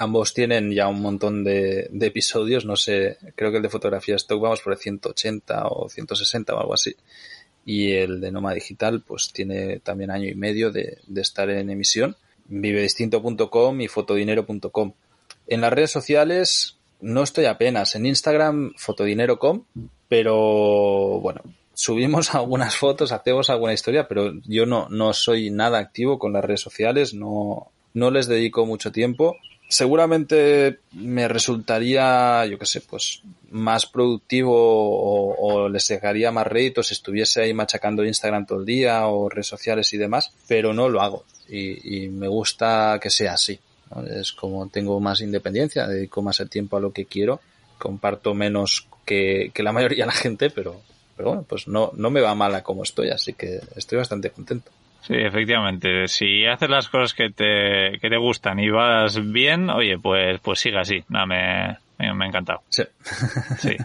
Ambos 0.00 0.32
tienen 0.32 0.72
ya 0.72 0.88
un 0.88 1.02
montón 1.02 1.44
de, 1.44 1.90
episodios, 2.00 2.64
no 2.64 2.74
sé, 2.74 3.18
creo 3.36 3.50
que 3.50 3.58
el 3.58 3.62
de 3.62 3.68
fotografía 3.68 4.16
stock 4.16 4.40
vamos 4.40 4.62
por 4.62 4.72
el 4.72 4.78
180 4.78 5.68
o 5.68 5.90
160 5.90 6.54
o 6.54 6.58
algo 6.58 6.72
así. 6.72 6.96
Y 7.66 7.92
el 7.92 8.18
de 8.18 8.32
Noma 8.32 8.54
Digital 8.54 9.02
pues 9.02 9.30
tiene 9.30 9.78
también 9.80 10.10
año 10.10 10.26
y 10.26 10.34
medio 10.34 10.70
de, 10.70 11.00
estar 11.16 11.50
en 11.50 11.68
emisión. 11.68 12.16
Vivedistinto.com 12.50 13.80
y 13.80 13.88
fotodinero.com. 13.88 14.92
En 15.46 15.60
las 15.62 15.72
redes 15.72 15.90
sociales 15.90 16.76
no 17.00 17.22
estoy 17.22 17.46
apenas. 17.46 17.94
En 17.94 18.04
Instagram 18.04 18.74
fotodinero.com, 18.76 19.64
pero 20.08 21.20
bueno, 21.20 21.40
subimos 21.72 22.34
algunas 22.34 22.76
fotos, 22.76 23.12
hacemos 23.12 23.48
alguna 23.48 23.72
historia, 23.72 24.06
pero 24.06 24.34
yo 24.44 24.66
no, 24.66 24.88
no 24.90 25.14
soy 25.14 25.50
nada 25.50 25.78
activo 25.78 26.18
con 26.18 26.34
las 26.34 26.44
redes 26.44 26.60
sociales, 26.60 27.14
no, 27.14 27.70
no 27.94 28.10
les 28.10 28.26
dedico 28.28 28.66
mucho 28.66 28.92
tiempo 28.92 29.36
seguramente 29.70 30.80
me 30.92 31.28
resultaría, 31.28 32.44
yo 32.46 32.58
qué 32.58 32.66
sé, 32.66 32.80
pues 32.80 33.22
más 33.50 33.86
productivo 33.86 34.52
o, 34.52 35.68
les 35.68 35.86
dejaría 35.86 36.32
más 36.32 36.46
réditos 36.46 36.88
si 36.88 36.94
estuviese 36.94 37.42
ahí 37.42 37.54
machacando 37.54 38.04
Instagram 38.04 38.46
todo 38.46 38.60
el 38.60 38.66
día 38.66 39.06
o 39.06 39.28
redes 39.28 39.46
sociales 39.46 39.92
y 39.94 39.96
demás, 39.96 40.32
pero 40.48 40.74
no 40.74 40.88
lo 40.88 41.00
hago 41.00 41.24
y, 41.50 42.08
me 42.08 42.28
gusta 42.28 42.98
que 43.02 43.10
sea 43.10 43.34
así. 43.34 43.58
Es 44.08 44.32
como 44.32 44.68
tengo 44.68 45.00
más 45.00 45.20
independencia, 45.20 45.86
dedico 45.86 46.22
más 46.22 46.38
el 46.40 46.48
tiempo 46.48 46.76
a 46.76 46.80
lo 46.80 46.92
que 46.92 47.06
quiero, 47.06 47.40
comparto 47.78 48.34
menos 48.34 48.86
que, 49.04 49.50
que 49.52 49.62
la 49.62 49.72
mayoría 49.72 50.04
de 50.04 50.12
la 50.12 50.16
gente, 50.16 50.50
pero, 50.50 50.80
pero 51.16 51.30
bueno, 51.30 51.44
pues 51.48 51.66
no, 51.66 51.90
no 51.96 52.10
me 52.10 52.20
va 52.20 52.34
mal 52.34 52.54
a 52.54 52.62
como 52.62 52.84
estoy, 52.84 53.10
así 53.10 53.32
que 53.32 53.60
estoy 53.74 53.98
bastante 53.98 54.30
contento. 54.30 54.70
Sí, 55.02 55.14
efectivamente. 55.16 56.06
Si 56.08 56.44
haces 56.46 56.68
las 56.68 56.88
cosas 56.88 57.14
que 57.14 57.30
te, 57.30 57.98
que 57.98 58.10
te 58.10 58.16
gustan 58.16 58.60
y 58.60 58.70
vas 58.70 59.18
bien, 59.32 59.70
oye, 59.70 59.98
pues, 59.98 60.40
pues 60.40 60.60
siga 60.60 60.82
así. 60.82 61.02
Nada, 61.08 61.26
me, 61.26 61.78
me, 62.00 62.24
ha 62.24 62.28
encantado. 62.28 62.62
Sí. 62.68 62.82
sí. 63.58 63.76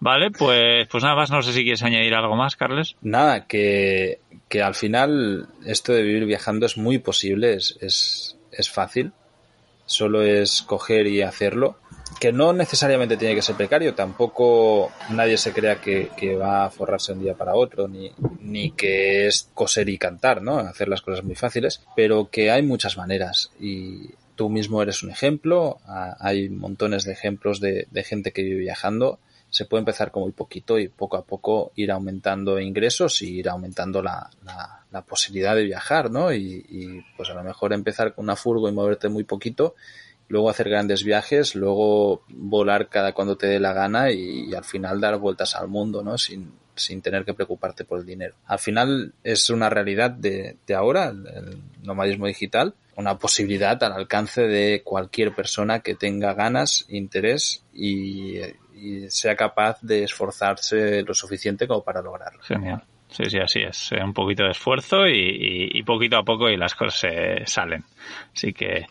Vale, 0.00 0.30
pues, 0.30 0.86
pues 0.88 1.02
nada 1.02 1.16
más. 1.16 1.30
No 1.30 1.42
sé 1.42 1.52
si 1.52 1.62
quieres 1.62 1.82
añadir 1.82 2.14
algo 2.14 2.36
más, 2.36 2.56
Carles. 2.56 2.96
Nada, 3.02 3.46
que, 3.46 4.20
que 4.48 4.62
al 4.62 4.74
final 4.74 5.48
esto 5.66 5.92
de 5.92 6.02
vivir 6.02 6.24
viajando 6.24 6.66
es 6.66 6.76
muy 6.76 6.98
posible, 6.98 7.54
es, 7.54 7.76
es, 7.80 8.38
es 8.52 8.70
fácil. 8.70 9.12
Solo 9.86 10.22
es 10.22 10.62
coger 10.62 11.06
y 11.06 11.22
hacerlo 11.22 11.76
que 12.20 12.32
no 12.32 12.52
necesariamente 12.52 13.16
tiene 13.16 13.34
que 13.34 13.42
ser 13.42 13.56
precario, 13.56 13.94
tampoco 13.94 14.92
nadie 15.10 15.36
se 15.36 15.52
crea 15.52 15.80
que, 15.80 16.36
va 16.36 16.64
a 16.64 16.70
forrarse 16.70 17.12
un 17.12 17.20
día 17.20 17.34
para 17.34 17.54
otro, 17.54 17.88
ni, 17.88 18.10
ni 18.40 18.70
que 18.70 19.26
es 19.26 19.50
coser 19.54 19.88
y 19.88 19.98
cantar, 19.98 20.42
¿no? 20.42 20.58
Hacer 20.58 20.88
las 20.88 21.02
cosas 21.02 21.24
muy 21.24 21.34
fáciles, 21.34 21.82
pero 21.94 22.28
que 22.30 22.50
hay 22.50 22.62
muchas 22.62 22.96
maneras 22.96 23.50
y 23.60 24.10
tú 24.34 24.48
mismo 24.48 24.82
eres 24.82 25.02
un 25.02 25.10
ejemplo, 25.10 25.78
hay 26.18 26.48
montones 26.48 27.04
de 27.04 27.12
ejemplos 27.12 27.60
de, 27.60 27.86
gente 28.04 28.32
que 28.32 28.42
vive 28.42 28.60
viajando, 28.60 29.18
se 29.50 29.66
puede 29.66 29.80
empezar 29.80 30.10
con 30.10 30.24
muy 30.24 30.32
poquito 30.32 30.78
y 30.78 30.88
poco 30.88 31.16
a 31.16 31.24
poco 31.24 31.72
ir 31.76 31.92
aumentando 31.92 32.58
ingresos 32.58 33.22
y 33.22 33.38
ir 33.38 33.48
aumentando 33.48 34.02
la, 34.02 34.28
la, 34.90 35.02
posibilidad 35.02 35.54
de 35.54 35.64
viajar, 35.64 36.10
¿no? 36.10 36.32
Y, 36.32 36.64
y 36.68 37.04
pues 37.16 37.30
a 37.30 37.34
lo 37.34 37.42
mejor 37.44 37.72
empezar 37.72 38.14
con 38.14 38.24
una 38.24 38.36
furgo 38.36 38.68
y 38.68 38.72
moverte 38.72 39.08
muy 39.08 39.24
poquito 39.24 39.74
luego 40.28 40.50
hacer 40.50 40.68
grandes 40.68 41.04
viajes, 41.04 41.54
luego 41.54 42.22
volar 42.28 42.88
cada 42.88 43.12
cuando 43.12 43.36
te 43.36 43.46
dé 43.46 43.60
la 43.60 43.72
gana 43.72 44.10
y, 44.10 44.54
al 44.54 44.64
final 44.64 45.00
dar 45.00 45.18
vueltas 45.18 45.54
al 45.54 45.68
mundo, 45.68 46.02
¿no? 46.02 46.18
Sin, 46.18 46.52
sin 46.74 47.02
tener 47.02 47.24
que 47.24 47.34
preocuparte 47.34 47.84
por 47.84 48.00
el 48.00 48.06
dinero. 48.06 48.34
Al 48.46 48.58
final 48.58 49.12
es 49.22 49.50
una 49.50 49.70
realidad 49.70 50.10
de, 50.10 50.56
de 50.66 50.74
ahora, 50.74 51.08
el, 51.08 51.58
nomadismo 51.82 52.26
digital, 52.26 52.74
una 52.96 53.18
posibilidad 53.18 53.82
al 53.82 53.92
alcance 53.92 54.42
de 54.42 54.82
cualquier 54.82 55.34
persona 55.34 55.80
que 55.80 55.94
tenga 55.94 56.34
ganas, 56.34 56.86
interés 56.88 57.64
y, 57.72 58.38
sea 59.08 59.34
capaz 59.34 59.80
de 59.80 60.04
esforzarse 60.04 61.02
lo 61.02 61.14
suficiente 61.14 61.66
como 61.66 61.82
para 61.82 62.02
lograrlo. 62.02 62.42
Genial. 62.42 62.82
Sí, 63.08 63.30
sí, 63.30 63.38
así 63.38 63.60
es. 63.60 63.92
Un 63.92 64.12
poquito 64.12 64.44
de 64.44 64.50
esfuerzo 64.50 65.06
y, 65.06 65.70
y, 65.72 65.82
poquito 65.84 66.18
a 66.18 66.24
poco 66.24 66.50
y 66.50 66.56
las 66.56 66.74
cosas 66.74 67.00
se 67.00 67.46
salen. 67.46 67.84
Así 68.34 68.52
que 68.52 68.86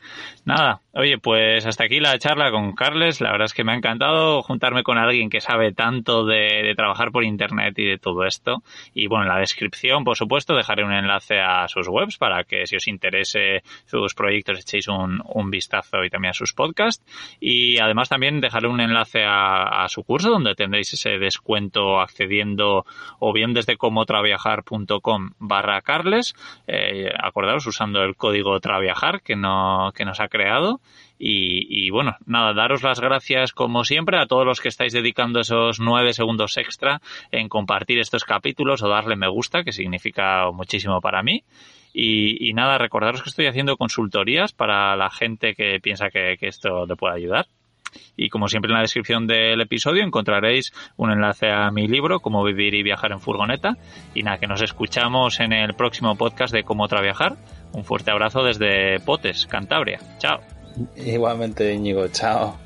nada, 0.46 0.80
oye, 0.94 1.18
pues 1.18 1.66
hasta 1.66 1.86
aquí 1.86 2.00
la 2.00 2.18
charla 2.20 2.52
con 2.52 2.74
Carles. 2.74 3.20
La 3.22 3.32
verdad 3.32 3.46
es 3.46 3.54
que 3.54 3.64
me 3.64 3.72
ha 3.72 3.76
encantado 3.76 4.42
juntarme 4.44 4.84
con 4.84 4.98
alguien 4.98 5.30
que 5.30 5.42
sabe 5.42 5.74
tanto 5.74 6.26
de, 6.26 6.74
trabajar 6.76 7.12
por 7.12 7.24
Internet 7.24 7.78
y 7.78 7.86
de 7.86 7.98
todo 7.98 8.26
esto. 8.26 8.64
Y 8.94 9.08
bueno, 9.08 9.24
en 9.24 9.30
la 9.30 9.40
descripción, 9.40 10.04
por 10.04 10.18
supuesto, 10.18 10.56
dejaré 10.56 10.84
un 10.84 10.94
enlace 10.94 11.40
a 11.40 11.68
sus 11.68 11.88
webs 11.88 12.18
para 12.18 12.44
que 12.44 12.68
si 12.68 12.76
os 12.76 12.88
interese 12.88 13.64
sus 13.86 14.14
proyectos 14.14 14.60
echéis 14.60 14.88
un, 14.88 15.22
vistazo 15.50 16.04
y 16.04 16.10
también 16.10 16.32
a 16.32 16.34
sus 16.34 16.54
podcasts. 16.54 17.04
Y 17.40 17.78
además 17.80 18.10
también 18.10 18.42
dejaré 18.42 18.68
un 18.68 18.80
enlace 18.80 19.24
a, 19.26 19.86
su 19.90 20.04
curso 20.04 20.30
donde 20.30 20.56
tendréis 20.56 20.94
ese 20.94 21.20
descuento 21.20 22.00
accediendo 22.00 22.86
o 23.20 23.34
bien 23.34 23.54
desde 23.54 23.78
comotraviajar.com 23.78 25.32
barra 25.40 25.82
Carles. 25.82 26.34
Eh, 26.68 27.12
acordaros 27.22 27.68
usando 27.68 28.02
el 28.04 28.16
código 28.16 28.60
Traviajar 28.60 29.22
que, 29.22 29.36
no, 29.36 29.92
que 29.96 30.06
nos 30.06 30.20
ha 30.20 30.30
creado. 30.30 30.80
Y, 31.26 31.90
bueno, 31.90 32.18
nada, 32.26 32.54
daros 32.54 32.84
las 32.84 33.00
gracias 33.00 33.54
como 33.54 33.86
siempre 33.86 34.18
a 34.18 34.26
todos 34.26 34.46
los 34.46 34.60
que 34.60 34.68
estáis 34.68 34.92
dedicando 34.92 35.40
esos 35.40 35.80
nueve 35.80 36.12
segundos 36.12 36.58
extra 36.58 37.02
en 37.32 37.48
compartir 37.48 38.00
estos 38.00 38.26
capítulos 38.26 38.84
o 38.84 38.90
darle 38.90 39.16
me 39.16 39.30
gusta, 39.30 39.64
que 39.64 39.72
significa 39.72 40.52
muchísimo 40.52 41.00
para 41.00 41.24
mí. 41.24 41.44
Y, 41.94 42.52
nada, 42.54 42.78
recordaros 42.78 43.22
que 43.22 43.30
estoy 43.30 43.46
haciendo 43.46 43.78
consultorías 43.78 44.52
para 44.52 44.96
la 44.96 45.10
gente 45.12 45.54
que 45.54 45.80
piensa 45.80 46.10
que, 46.10 46.36
que 46.40 46.48
esto 46.48 46.86
le 46.86 46.96
puede 46.96 47.16
ayudar. 47.16 47.46
Y 48.18 48.30
como 48.30 48.48
siempre 48.48 48.70
en 48.70 48.76
la 48.76 48.82
descripción 48.82 49.28
del 49.28 49.62
episodio 49.62 50.04
encontraréis 50.04 50.74
un 50.98 51.12
enlace 51.12 51.52
a 51.52 51.70
mi 51.72 51.88
libro, 51.88 52.20
Cómo 52.20 52.44
vivir 52.44 52.74
y 52.74 52.84
viajar 52.84 53.12
en 53.12 53.20
furgoneta. 53.20 53.78
Y 54.14 54.24
nada, 54.24 54.40
que 54.40 54.48
nos 54.48 54.62
escuchamos 54.62 55.40
en 55.40 55.54
el 55.54 55.74
próximo 55.74 56.16
podcast 56.16 56.54
de 56.54 56.64
Cómo 56.64 56.84
otra 56.84 57.02
viajar. 57.02 57.38
Un 57.74 57.86
fuerte 57.86 58.12
abrazo 58.12 58.44
desde 58.44 59.00
Potes, 59.00 59.46
Cantabria. 59.48 60.00
Chao. 60.20 60.53
Igualmente, 60.96 61.74
Íñigo. 61.74 62.08
Chao. 62.10 62.63